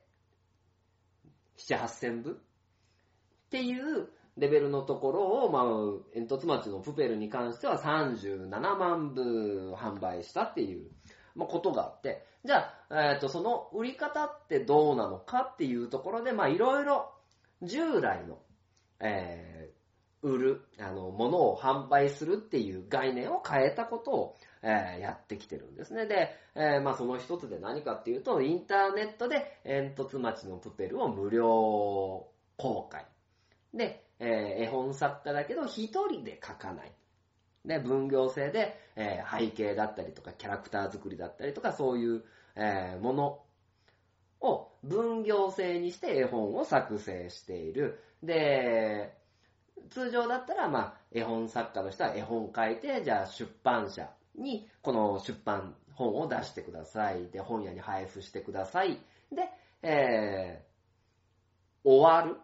[1.59, 4.09] 7、8000部っていう
[4.39, 10.91] レベルのところを、まあ、煙突町のプペルに関しては37万部販売したっていう、
[11.34, 17.12] まあ、ことがあって、じゃあ、えっ、と、その売り方ってどうなのかっていうところで、まあ、いろいろ
[17.62, 18.39] 従来の、
[19.01, 19.78] えー
[20.20, 26.07] 売る、あの、ものを販売するっていう概念を変えたことを、えーやってきてるんですね。
[26.07, 32.26] で、えーまあその一つで何かっていうと、インターネットで煙突町のプペルを無料
[32.57, 33.07] 公開。
[33.72, 36.92] で、えー絵本作家だけど一人で書かない。
[37.64, 42.24] で、分業制で、えー背景だったりとか、キャラクター作りだったりとか、そういう、
[42.56, 43.42] えーもの
[44.40, 48.00] を分業制にして絵本を作成している。
[48.22, 49.16] で、
[49.90, 57.28] 通常だったら、まあ、絵本作家の人は絵本書いて、じゃあ出版社にこの出版本を出してください。
[57.28, 58.98] で、本屋に配布してください。
[59.32, 59.48] で、
[59.82, 62.40] えー、終わる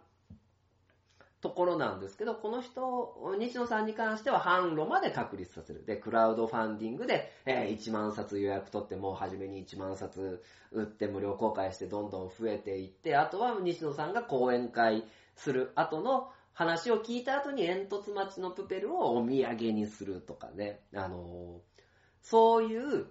[1.45, 5.85] ところなんですけど、この人、西野さんに関しては販路まで確立させる。
[5.85, 10.43] で、クラウドファンディングで、えー1万冊予約取って、もう初めに1万冊
[10.73, 15.05] 売って無料公開してどんどん増えていって、あとは西野さんが講演会
[15.37, 21.75] する後の話を聞いた後に煙突町のプペルをお土産にするとかね、あのー
[22.23, 23.05] そういう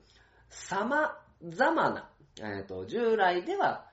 [0.49, 2.09] 様々な、
[2.41, 3.85] えっ、と、従来では、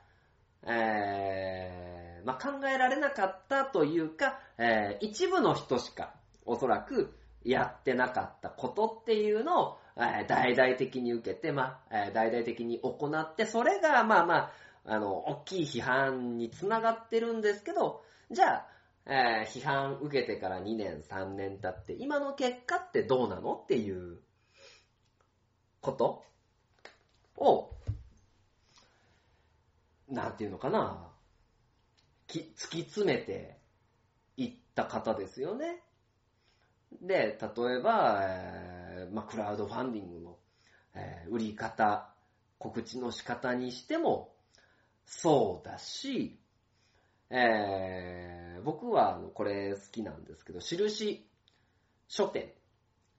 [0.62, 6.14] えーまあ、考えられなかったというか、えー一部の人しか
[6.44, 7.14] おそらく
[7.44, 14.52] やってなかったことっていうのを、えー大々的に受けて、まあ、え大々的に行って、それが、まあまあ、
[14.84, 18.66] あの、大きい批判につながってるんですけど、じゃあ、
[19.06, 24.20] え批判受けてから2年、3年経って、今の結果ってどうなのっていう
[25.80, 26.24] こと
[27.36, 27.70] を、
[30.08, 31.09] なんていうのかな、
[32.30, 33.58] き突き詰めて
[34.36, 35.82] いった方ですよね。
[37.02, 40.38] で、例えば、えーまあ、クラウドファンディングの、
[40.94, 42.12] えー売り方、
[42.58, 44.34] 告知の仕方にしても、
[45.06, 46.40] そうだし、
[47.30, 51.26] えー僕はあのこれ好きなんですけど、印
[52.08, 52.46] 書店っ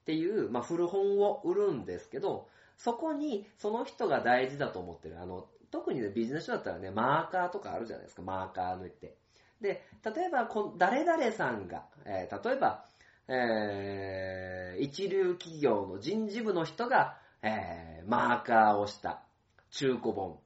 [0.05, 2.47] ていう、まあ、古本を売るんですけど、
[2.77, 9.17] そこにその人が大事だと思ってる、あの、特にね、ビジネス書だったらね、マーカーとかあるじゃないですか、マーカー抜いて。
[9.61, 12.85] で、例えばこ、誰々さんが、えー例えば、
[13.27, 19.23] えー、一流企業の人事部の人が、えー、マーカーをした
[19.69, 20.39] 中古本。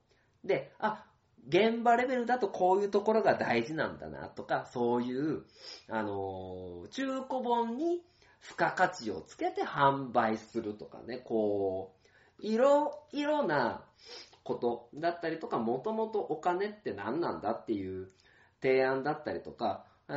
[0.43, 1.05] で、あ、
[1.47, 5.43] 現場レベルだとこういうところが大事なんだなとか、そういう、
[5.89, 8.01] あのー中古本に
[8.41, 11.95] 付加価値をつけて販売するとかね、こ
[12.39, 13.83] う、いろいろな
[14.45, 18.11] ことだったりとか、もともとお金って何なんだっていう
[18.61, 20.13] 提案だったりとか、そ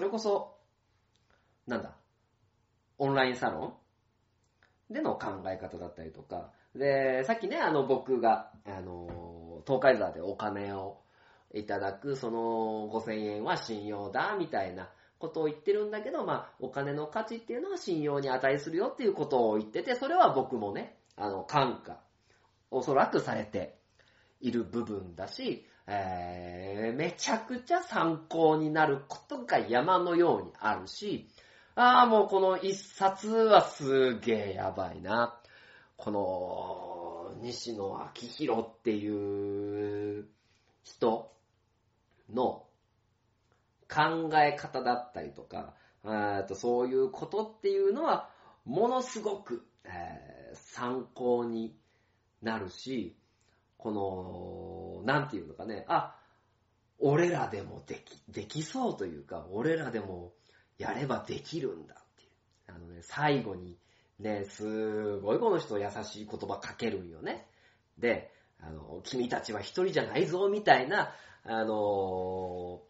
[0.00, 0.56] れこそ、
[1.66, 1.96] なんだ、
[2.98, 3.78] オンラインサロ
[4.90, 10.98] ンでの考え方だったりとか、で、さっきね、あの、僕が、あの、東海座でお金を
[11.54, 22.00] いただく、その5000円は信用だ、みたいなことを言ってるんだけど、まあ、お金の価値っていうのは信用に値するよっていうことを言ってて、それは僕もね、あの、感化、
[22.70, 23.78] おそらくされて
[24.40, 31.28] いる部分だし、えー、めちゃくちゃ参考になることが山のようにあるし、
[31.74, 35.40] ああ、もうこの一冊はすげえやばいな。
[35.96, 40.28] この、西野昭弘っていう
[40.84, 41.32] 人
[42.32, 42.66] の
[43.88, 45.74] 考え方だったりとか、
[46.48, 48.30] とそういうことっていうのは、
[48.64, 51.76] ものすごく、えー参考に
[52.42, 53.16] なるし、
[53.76, 56.16] この、なんていうのかね、あ、
[56.98, 60.32] 俺らでもでき、できそうというか、俺らでも
[60.78, 62.30] やればできるんだっていう。
[62.76, 63.78] あのね、最後に
[64.18, 67.46] ね、すごいこの人優しい言葉かけるんよね。
[67.98, 71.12] で、あの、君たちは一人じゃないぞ、みたいな、
[71.44, 72.82] あの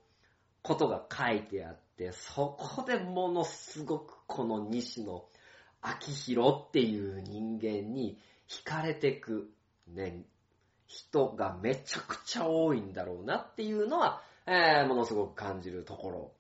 [0.62, 5.24] ことが書いてあって、そこでものすごくこの西野
[5.81, 8.18] 昭弘っていう人間に
[8.49, 9.51] 惹かれてく、
[9.87, 10.24] ね、
[10.87, 16.33] 人がめちゃくちゃ多いんだろうなっていうのは、えーものすごく感じるところ。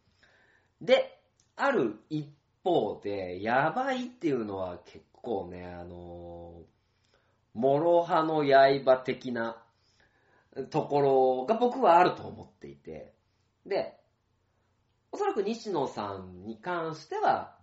[0.80, 1.20] で、
[1.56, 2.28] ある一
[2.64, 9.62] 方で、やばいっていうのは結構ね、あのー、諸刃の刃的な
[10.70, 13.12] ところが僕はあると思っていて、
[13.66, 13.98] で、
[15.12, 17.57] おそらく西野さんに関しては、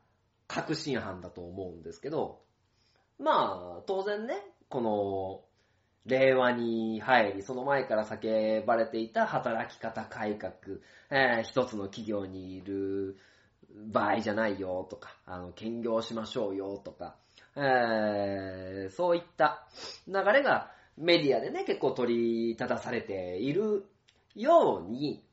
[0.48, 2.42] 確信犯だと思うんですけど、
[3.20, 4.36] まあ、当然ね、
[4.70, 5.42] この、
[6.06, 10.54] 令和に入り、その前から叫ばれていた働き方改革、
[11.10, 13.18] えー一つの企業にいる
[13.92, 17.16] 場合じゃないよとか、あの、兼業しましょうよとか、
[17.56, 19.68] えーそういった
[20.08, 23.86] 流れがメディアでね、結構取り立たされている
[24.36, 25.26] ように、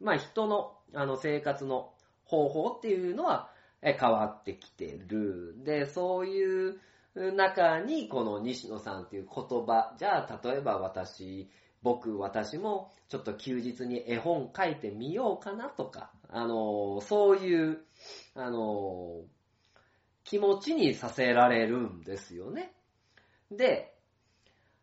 [0.00, 1.92] まあ人のあの生活の
[2.24, 3.50] 方法っていうのは
[3.94, 5.54] 変わってきてる。
[5.64, 6.80] で、そういう
[7.14, 11.48] 中にこの西野さんっていう言葉、じゃあ例えば私、
[11.82, 17.78] 僕、私もちょっと休日に絵本書いてみようかなとか、あの、そういう、
[18.34, 19.22] あの、
[20.24, 22.72] 気持ちにさせられるんですよね。
[23.52, 23.94] で、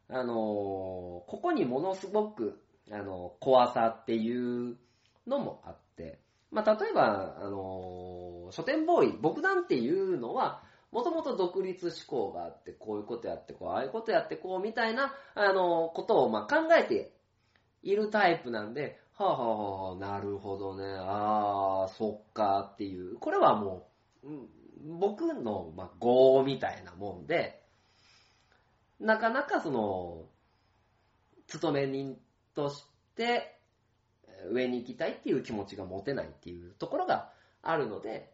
[0.08, 4.78] あの、ここにものすごく、あの、怖さっていう
[5.28, 6.20] のもあって、
[6.54, 17.12] まあ、例えば、あの、書店ボーイ、僕なんていうのは、もともと独立志向があって、こういうことやってこう、ああいうことやってこう、みたいな、あの、ことを、ま、考えて
[17.82, 23.90] いるタイプなんで、はあ、はあはあ、なるほどね、ああ、そっかっていう、これはも
[24.24, 24.30] う、
[25.00, 27.64] 僕の、まあ、業みたいなもんで、
[29.00, 30.30] なかなかその、
[31.48, 32.20] 勤め人
[32.54, 32.86] とし
[33.16, 33.53] て、
[34.52, 37.30] 上に行きたいっていう気持ちが持てないっていうところが
[37.62, 38.32] あるので、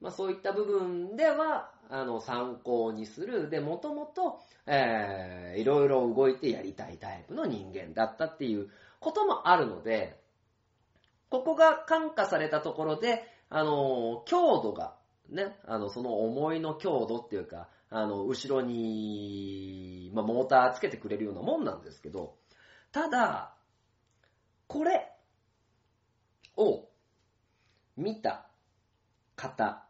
[0.00, 3.48] まあそういった部分では、あの、参考にする。
[3.50, 8.68] で、もともと、えーいろいろ動いてやりたいタイプの人間だったっていう
[9.00, 10.20] こともあるので、
[11.30, 14.94] ここが感化されたところで、あの、強度が、
[15.30, 22.36] ね、あの、その思いの強度っていうか、あの、後ろに、まあ、モーターつけてくれるようなもんなんですけど、
[22.92, 23.54] ただ、
[24.66, 25.10] これ
[26.58, 26.90] を
[27.96, 28.50] 見た
[29.36, 29.84] 方っ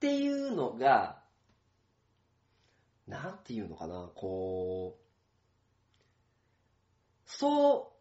[0.00, 1.22] ていうのが、
[3.06, 5.04] なんていうのかな、こう、
[7.26, 7.92] そ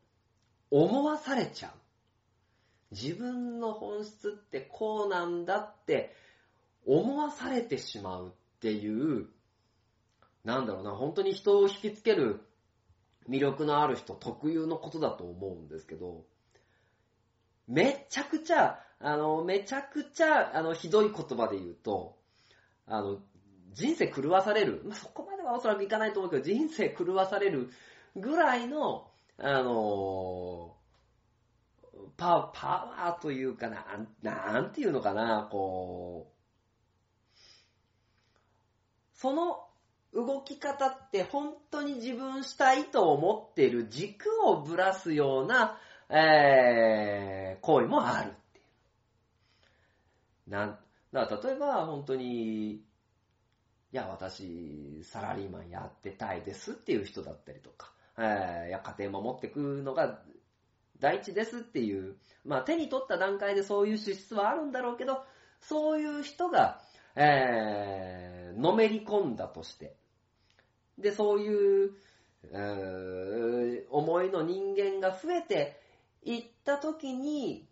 [0.71, 1.71] う思わされちゃう。
[2.91, 6.15] 自分の本質ってこうなんだって
[6.85, 9.27] 思わされてしまうっていう、
[10.45, 12.41] なんだろうな、本当に人を引きつける
[13.29, 16.25] 魅力のある人特有のことだと思うんですけど、
[17.67, 22.17] めちゃくちゃ、あの、めちゃくちゃ、あの、ひどい言葉で言うと、
[22.85, 23.19] あの、
[23.73, 27.69] 人生狂わされる、まあ、そこまではおそらくいかないと思うけど、人生狂わされる
[28.15, 30.75] ぐらいの、あの、
[32.15, 33.85] パパワーというかな、
[34.23, 36.37] なんていうのかな、こう、
[39.13, 39.67] その
[40.13, 45.79] 動き方って本当に自分したいと思ってる軸をぶらすような、
[46.09, 48.61] えー、行為もあるってい
[50.47, 50.49] う。
[50.49, 50.79] なん、
[51.11, 52.81] だから例えば本当に、い
[53.91, 60.21] や、私、サラリーマンやってたいですっていう人だったりとか、えー、いや、家庭守ってくのが
[60.99, 65.23] 第一ですっていう、まあ手に取った段階でそういう資質はあるんだろうけど、
[65.61, 66.81] そういう人が、
[67.15, 69.95] えー、のめり込んだとして、
[70.97, 71.91] で、そういう、
[72.43, 75.79] うー思いの人間が増えて
[76.27, 77.67] いったときに、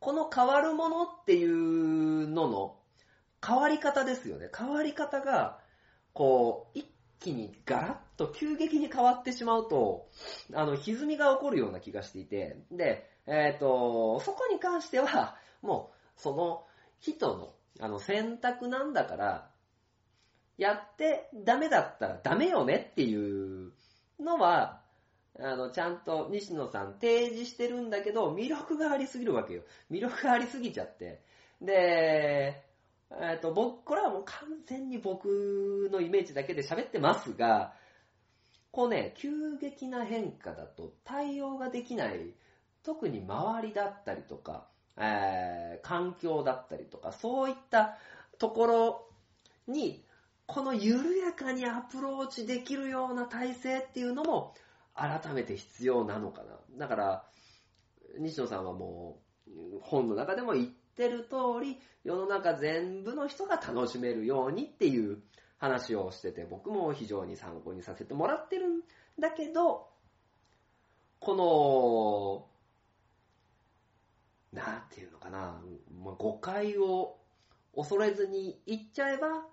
[0.00, 2.76] この変わるものっていうのの
[3.44, 4.50] 変わり方ですよね。
[4.56, 5.58] 変わり方が、
[6.12, 6.86] こう、一
[7.20, 10.08] 気にガラッと急激に変わってしまうと、
[10.52, 16.66] あの、歪みが起こるような気がしていて、で、えっ、と、そこに関しては、もう、その
[17.00, 19.50] 人の、あの、選択なんだから、
[20.58, 23.72] やってダメだったらダメよねっていう
[24.20, 24.83] のは、
[25.38, 29.62] あの、ちゃんと西野さん提示してるんだけど、魅力がありすぎるわけよ。
[29.90, 31.22] 魅力がありすぎちゃって。
[31.60, 32.62] で、
[33.10, 37.74] えっ、と、僕、これはもう完全に僕のイメージだけで喋ってますが、
[38.70, 42.34] こうね、急激な変化だと対応ができない、
[42.82, 47.98] 特に周りだったりとか、えー環境だったりとか、そういった
[48.38, 49.08] ところ
[49.66, 50.04] に、
[50.46, 54.54] この緩やかにアプローチできるような体制っていうのも、
[54.94, 56.58] 改めて必要なのかな。
[56.78, 57.24] だから、
[58.18, 65.22] 西野さんはもう、本の中でも言ってる通り、世の中全部の人が楽しめるようにっていう
[65.58, 68.80] 話をしてて、僕も非常に参考にさせてもらってるん
[69.18, 69.88] だけど、
[71.18, 72.48] こ
[74.52, 75.60] の、なんていうのかな、
[76.18, 77.18] 誤解を
[77.74, 79.46] 恐れずに言っちゃえば、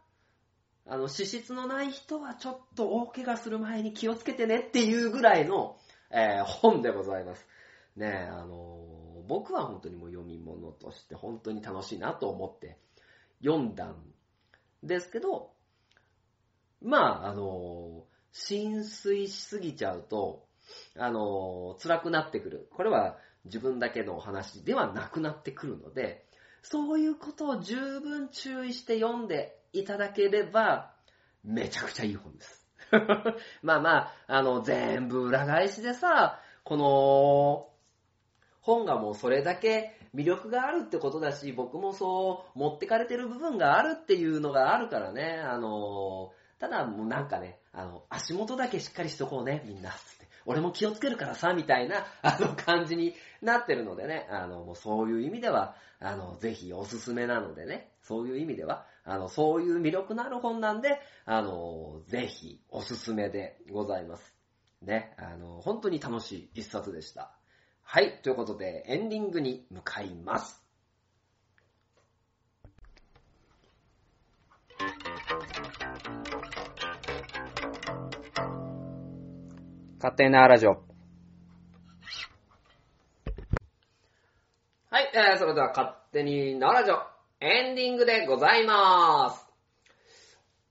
[0.88, 5.78] あの、資質のない人はちょっと大怪我する前に気をつけてねっていうぐらいの、
[6.10, 7.48] えー本でございます。
[7.96, 12.78] ねえ、あのー僕は本当にもう読み物として本当に楽しいなと思って
[13.42, 13.96] 読んだん
[14.84, 15.52] ですけど、
[16.82, 20.48] まあ、あのー浸水しすぎちゃうと、
[20.98, 22.70] あのー辛くなってくる。
[22.76, 26.26] これは自分だけの話ではなくなってくるので、
[26.64, 30.93] そういうことを十分注意して読んでいただければ、
[31.43, 32.67] めちゃくちゃいい本です。
[33.63, 37.67] まあまあ、あの、全部裏返しでさ、この、
[38.61, 49.91] 本がもうそれだけ魅力があるってことだし、僕もそう持ってかれてる部分があるっていうのがあるからね、あの、ただもうなんかね、あの、足元だけしっかりしとこうね、みんな、
[50.45, 64.36] 俺も気をつけるからさ、みたいな、 あの、感じになってるのでね、あの、もうそういう意味では、あの、ぜひおすすめなのでね、そういう意味では、あの、そういう魅力のある本なんで、あの、ぜひおすすめでございます。
[64.82, 67.36] ね、あの、本当に楽しい一冊でした。
[67.84, 70.64] はい、ということで、エンディングに向かいます。
[79.97, 80.84] 勝手なラジオ。
[84.89, 86.95] はい、えー、それでは勝手になラジオ、
[87.44, 89.44] エンディングでございます。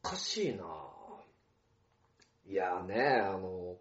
[0.04, 0.66] おかしいなぁ
[2.48, 3.74] いやーね、あの、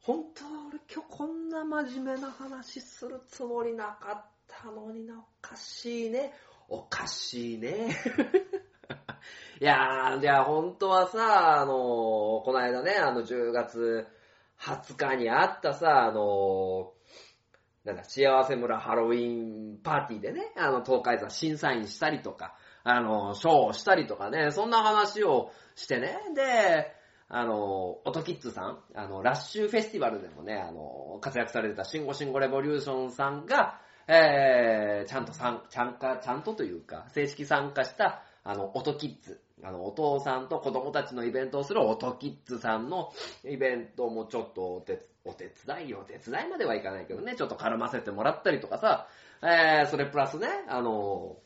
[0.00, 6.32] 本当は俺今日こんな真面目な話するつもりなかったのにな、おかしいね。
[6.70, 7.94] おかしいね。
[9.60, 11.74] いやー、じゃあ本当はさ、あの、
[12.42, 14.08] この間ね、あの10月
[14.58, 16.94] 20日にあったさ、あの、
[17.84, 22.54] なんだ、幸せ村ハロウィンパーティーでね、あの、東海座審査員したりとか、
[22.84, 26.94] あの、ショーをしたりとかね、そんな話をしてね、で、
[27.28, 43.12] あの、オトキッズさん、あの、ラッシュフェスティバルでもね、あの、活躍されてたシンゴシンゴレボリューションさんが、えー、ちゃんと参ちゃんか、ちゃんとというか、正式参加した、あの、オトキッズ、あの、お父さんと子供たちのイベントをするオトキッズさんの
[43.44, 49.08] イベントもちょっとお手お手伝い、お手伝いまではいかないけどね、ちょっと絡ませてもらったりとかさ、
[49.42, 51.36] えー、それプラスね、あの、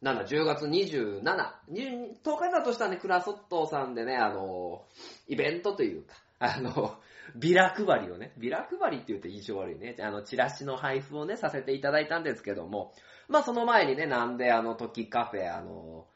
[0.00, 4.84] なんだ、10月27、10日だとしたらね、クラソットさんでね、あの、
[5.26, 6.96] イベントというか、 あの、
[7.34, 12.94] ビラ配りをね、ビラ配りって言うと印象悪いね、あの、チラシの配布をね、させていただいたんですけども、
[13.28, 16.06] まあその前にね、なんであの時カフェ、あの、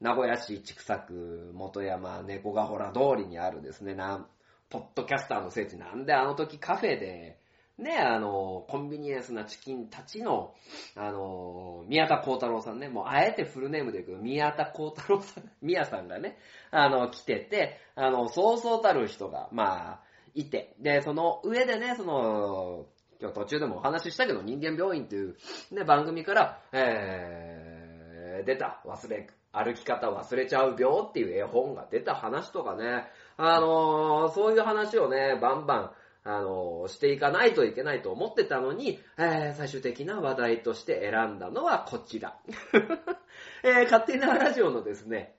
[0.00, 4.26] 名古屋市千種区元山猫ヶ原通りにあるですね、なん、
[4.72, 7.38] ポッドキャスターの聖地なんであの時カフェで、
[7.78, 10.54] ね、あの、コンビニエンスなチキンたちの、
[10.96, 16.38] あの、宮田幸太郎さんね、もうあえてフルネームで言うけど、宮田幸太郎さん、 宮さんがね、
[16.70, 20.00] あの、来てて、あの、そうそうたる人が、まあ、
[20.34, 22.86] いて、で、その上でね、その、
[23.20, 25.36] 今日途中でもお話ししたけど、人間病院っていう、
[25.70, 33.06] ね、番組から、えー、出た、忘れ、歩き方忘れちゃう病っていう絵本が出た話とかね、
[33.44, 35.90] あのーそういう話をね、バンバン、
[36.24, 42.38] あのーしていかないといけないと思ってたのに、えー最終的な話題として選んだのはこちら。
[43.64, 45.34] えー勝手なラジオのですね、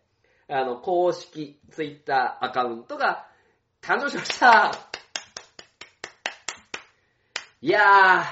[0.49, 3.25] あの、公式ツイッターアカウントが
[3.81, 4.71] 誕生しました
[7.61, 8.23] いやー、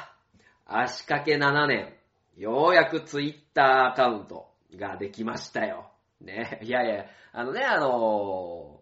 [0.65, 1.93] 足掛け7年、
[2.35, 5.89] ようやくツイッターアカウントができましたよ。
[6.19, 8.80] ね、いやいや、あのね、あのー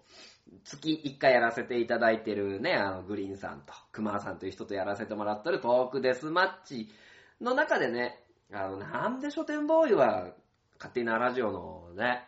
[0.64, 6.90] 月1回やらせていただいてるね、あの、グリーンさんと、クマさんという人とやらせてもらってるトークデスマッチ
[7.42, 10.34] の中でね、あの、なんで書店ボーイは、
[10.78, 12.26] 勝手なラジオのね、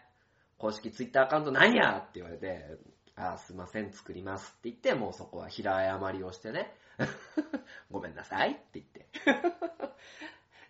[0.58, 2.78] 公式ツイッターアカウントなんやって言われて、
[3.16, 6.76] あ、すいません、作りますって言って、もうそこは平謝りをしてね、
[7.90, 9.08] ごめんなさいって言って。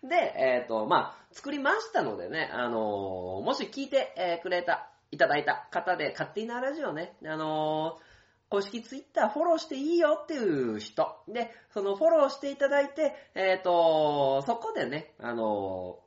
[0.06, 8.12] で、えっ、と、まあ、作りましたのでね、あのーもし聞いて、えくれた、いただいた方で、勝手なラジオね、あのー
[8.52, 11.16] 公式ツイッターフォローしていいよっていう人。
[11.26, 16.00] で、そのフォローしていただいて、えっ、と、そこでね、あの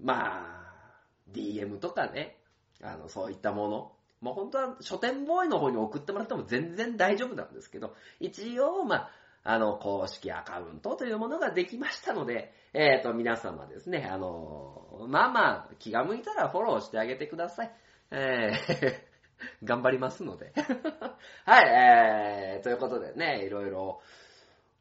[0.00, 2.36] まあ、DM とかね、
[2.82, 3.92] あの、そういったもの。
[4.20, 9.10] もう本当は書店ボーイの方に送ってもらっても全然大丈夫なんですけど、一応、まあ、
[9.44, 17.72] あの、公式アカウントというものができましたので、えっ、と、皆様ですね、あの、まあまあ、気が向いたらフォローしてあげてください。
[18.10, 19.08] えー
[19.62, 20.52] 頑張りますので。
[21.44, 24.00] はい、えー、ということでね、いろいろ、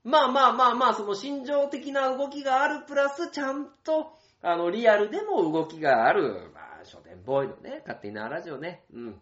[0.03, 9.21] まあまあまあまあ、その心情的な動きがあるプラス、ちゃんと、あの、リアルでも動きがある、まあ、書店ボーイのね、勝手なラジオね、うん、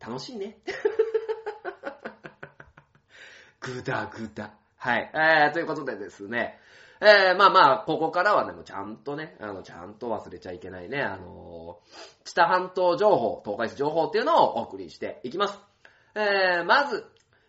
[0.00, 0.58] 楽しいね。
[3.60, 4.54] ぐだぐだ。
[4.76, 5.10] はい。
[5.14, 6.58] えー、ということでですね、
[7.04, 15.58] えー、まあまあ、ここからはね、もちゃんとね、あの、ちゃんと忘れちゃいけないね、あのー、知多半島情報、東海市情報っていうのをお送りしていきます。
[16.14, 17.04] えー、まず、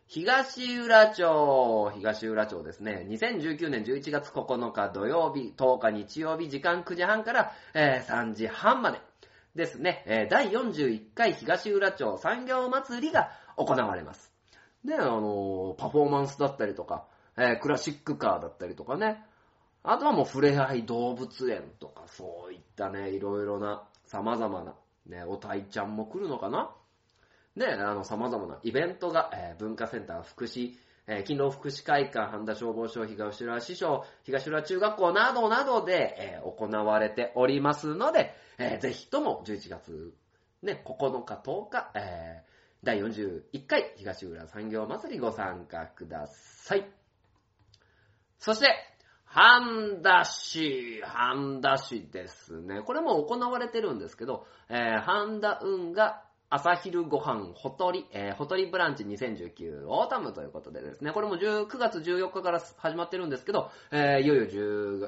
[0.07, 8.99] 東浦町、東浦町ですね、2019年11月9日土曜日、10日日曜日、時間9時半から、えー3時半まで
[9.53, 14.31] ですね、えー第41回東浦町産業祭りが行われます。
[14.83, 17.05] で、あのーパフォーマンスだったりとか、
[17.37, 19.23] えークラシックカーだったりとかね、
[19.83, 24.75] あとはもう触れ合い動物園とか、そういったね、いろいろな、様々な、
[25.07, 26.73] ね、おたいちゃんも来るのかな
[27.55, 30.75] ね、あの、様々なイベントが、えー文化センター福祉、
[31.07, 40.13] えー勤労福祉会館、半田消防署、東浦支所、東浦中学校などなどで、えー行われておりますので、えーぜひとも11月、
[40.61, 42.53] ね、9日、10日、えー
[42.83, 46.85] 第41回東浦産業祭りご参加ください。
[48.39, 48.92] そして、
[49.33, 52.83] 半田市、半田市ですね。
[52.83, 56.21] これも行われてるんですけど、えー、半田運河
[56.51, 64.45] 朝昼ご飯、ほとり、えー、ほとりブランチ2019 Autumn ということでですね、これも9月14日から始まってるんですけど、えー、いよいよ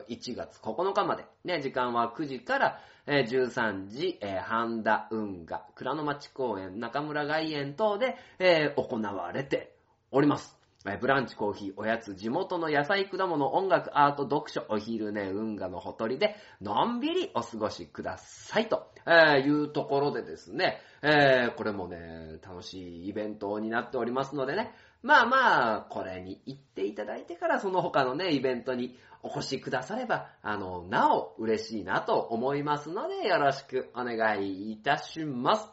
[0.08, 9.76] 11月9日まで、ね、時間は9時から、えー13時、えー、半田運河、倉の町公園、中村外苑等で、えー行われて
[10.10, 10.55] おります。
[11.00, 18.70] ブランチコーヒー、おやつ、地元の野菜、果物、音楽、アート、読書、お昼寝、運河のほとりで、のんびりお過ごしください。
[18.70, 35.68] と、えいうところでですね、えーこれもね、楽しいイベントになっておりますのでね、まあまあ、これに行っていただいてから、その他のね、イベントにお越しくだされば、あの、なお嬉しいなと思いますので、よろしくお願いいたします。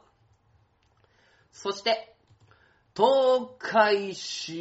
[1.50, 2.11] そして、
[2.94, 4.52] 東海市、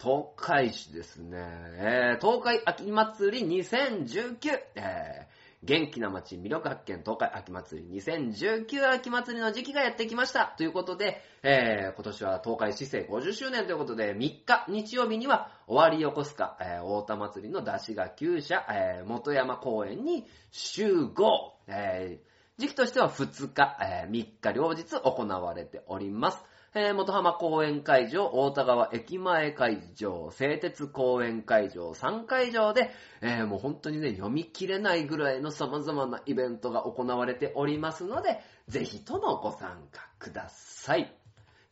[0.00, 1.36] 東海市ですね。
[1.76, 4.38] えー東海秋祭り2019、
[4.76, 5.32] えー
[5.64, 10.54] 元気な街魅力発見東海秋祭り2019秋祭りの時期がやってきました。
[10.56, 21.52] ということで、えー今年は東海市政50周年ということで、3日日曜日には終わり横須賀、えー大田祭りの出しが9社、えー元山公園に集合。
[21.66, 22.31] えー
[22.62, 26.44] 時期としては2日、えー3日両日行われております。
[26.76, 38.38] えー元浜公園会場、大田川駅前会場、製鉄公園会場、3会場で、えーもう本当にね、読み切れないぐらいの様々なイベントが行われておりますので、
[38.68, 41.12] ぜひともご参加ください。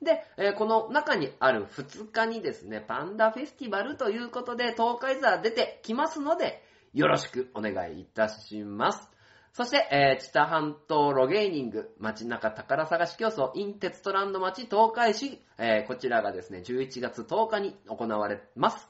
[0.03, 6.65] で、えーこの中にある2日にですね、パンダフェスティバルということで、東海座出てきますので、
[6.95, 9.10] よろしくお願いいたします。
[9.53, 18.89] そして、えー、知多半島ロゲーニング、街中宝探し競争、インテツトランド町東海市、えーこちらがですね、11月10日に行われます。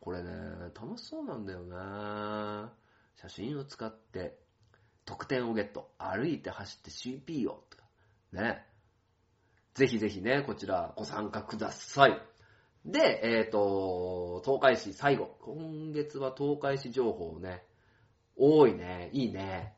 [0.00, 0.30] これね、
[0.74, 2.72] 楽しそうなんだよな
[3.16, 4.38] 写真を使って、
[5.04, 5.90] 得点をゲット。
[5.98, 7.64] 歩いて走って CP を。
[7.70, 7.84] とか
[8.32, 8.66] ね。
[9.74, 12.20] ぜひぜひね、こちらご参加ください。
[12.84, 15.36] で、えっ、と、東海市最後。
[15.40, 17.64] 今月は東海市情報をね。
[18.40, 19.10] 多いね。
[19.12, 19.74] いいね。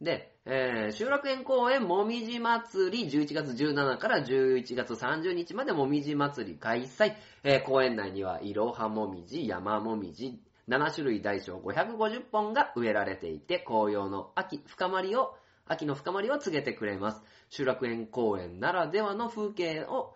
[0.00, 7.14] で、えー、集落園公園もみじ祭り11月17から11月30日までもみじ祭り開催。
[7.42, 15.36] えー公園内にはいろはもみじ、山もみじ、7種類大小550本が植えられていて、紅葉の秋、深まりを、
[15.66, 17.22] 秋の深まりを告げてくれます。
[17.48, 20.14] 集落園公園ならではの風景を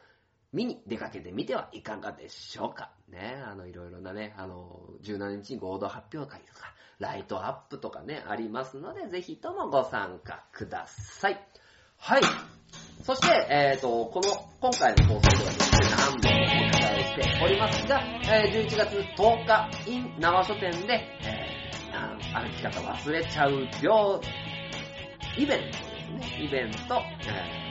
[0.53, 2.93] 見に出かけてみてはいかがでしょうか。
[3.11, 11.41] ね、あの、いろいろなね、あの、17日に合同発表会とか、ライトアップとかね、ありますので、ぜひともご参加ください。
[11.97, 12.23] はい。
[13.05, 14.31] そして、えっ、と、この、
[14.61, 16.55] 今回の放送ではですね、何度もお伝
[16.99, 21.59] えしておりますが、えー11月10日、in 縄書店で、えー
[22.35, 24.21] 歩き方忘れちゃう病、
[25.39, 25.79] イベント
[26.19, 26.45] ですね。
[26.45, 27.68] イベント、えー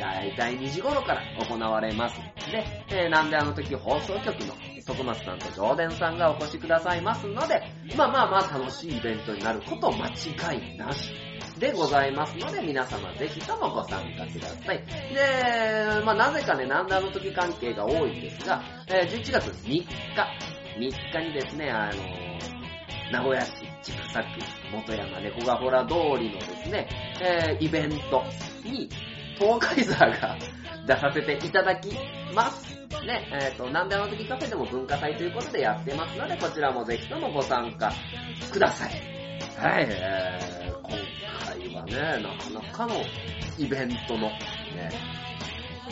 [0.00, 2.16] 大体2時頃から行われます。
[2.50, 4.54] で、えーなんであの時放送局の
[4.86, 7.62] 徳松さんと上田さんがお越しくださいますので、
[7.96, 11.12] まあまあまあ楽しいイベントになること間違いなし
[11.58, 14.84] でございますので、皆様ぜひともご参加ください。
[15.12, 19.86] で、まあなぜかね、なんであの時関係が多いんですが、えー11月3日、
[20.78, 21.92] 3日にですね、あの
[23.12, 24.40] 名古屋市千種区
[24.72, 26.88] 元山猫がほら通りのですね、
[27.22, 28.22] えーイベント
[28.64, 28.88] に
[29.38, 30.38] 東海座が
[30.86, 31.96] 出させていただき
[32.34, 32.76] ます。
[33.04, 37.92] ね、えっ、と、なんであの時カフェでも文化祭ということでやってますので、こちらもぜひともご参加
[38.50, 38.90] ください。
[39.56, 40.90] はい、えー、今
[41.44, 42.94] 回はね、なかなかの
[43.58, 44.90] イベントの、ね、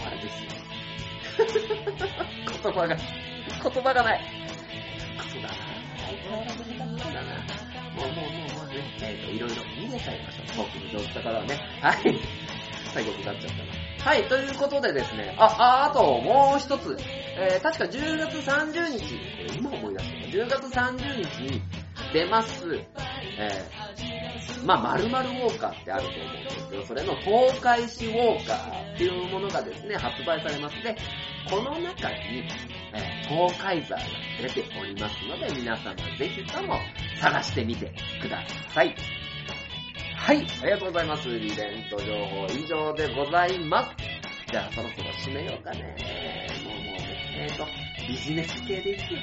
[0.05, 0.51] あれですよ。
[2.63, 4.21] 言葉が、言葉がない。
[5.19, 5.49] クソだな。
[6.07, 7.65] 相変わらず下手くそだな。
[7.95, 10.47] もうもうもうもうね、えっ、と、いろいろ逃げちゃいましょう。
[10.47, 11.61] トークの上手だからね。
[11.81, 12.54] はい。
[12.95, 14.05] 最後下っちゃったな。
[14.05, 16.97] はい、ということでですね、あ、あ、あともう一つ、
[17.37, 19.15] えー、確か10月30日、
[19.49, 20.29] これ今思い出した。
[20.29, 21.63] 10月30日に
[22.13, 22.65] 出ます、
[23.39, 30.83] えー、まあ、〇〇ウォーカーってあると思うんですけど、それの東海市ウォーカーっていうものがですね、発売されます。
[30.83, 30.97] で、
[31.51, 32.45] この中に、
[32.95, 34.03] えー東海座が
[34.41, 36.79] 出ておりますので、皆様ぜひとも
[37.21, 38.95] 探してみてください。
[40.25, 41.29] はい、ありがとうございます。
[41.29, 43.91] イベント情報以上でございます。
[44.51, 45.83] じゃあそろそろ締めようかね。
[46.65, 47.67] もうもうね、えーと、
[48.09, 49.21] ビジネス系でいくよ。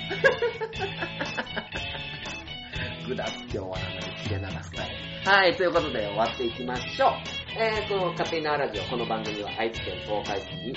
[3.07, 4.83] ぐだって終わらない切れ流すか
[5.25, 5.31] ら。
[5.33, 7.11] はい、ということで終わっていきましょう。
[7.59, 10.75] えー、この勝手に縄ラジオ、この番組は愛知県東海市に、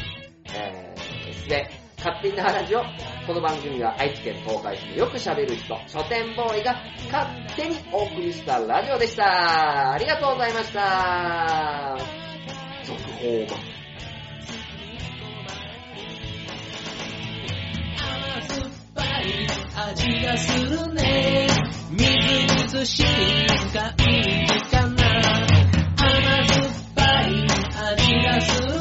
[0.54, 2.82] えー、ですね、勝手に話を、
[3.26, 6.76] この番組は愛知県東海市でよく喋る人、書店ボーイが
[7.10, 7.26] 勝
[7.56, 9.92] 手にお送りしたラジオでした。
[9.92, 11.96] ありがとうございました。
[12.84, 13.58] 続報版。
[19.76, 21.46] 味がするね
[21.90, 25.04] みずみずしい深いかな
[25.96, 27.46] 甘酸っぱい
[27.92, 28.73] 味がする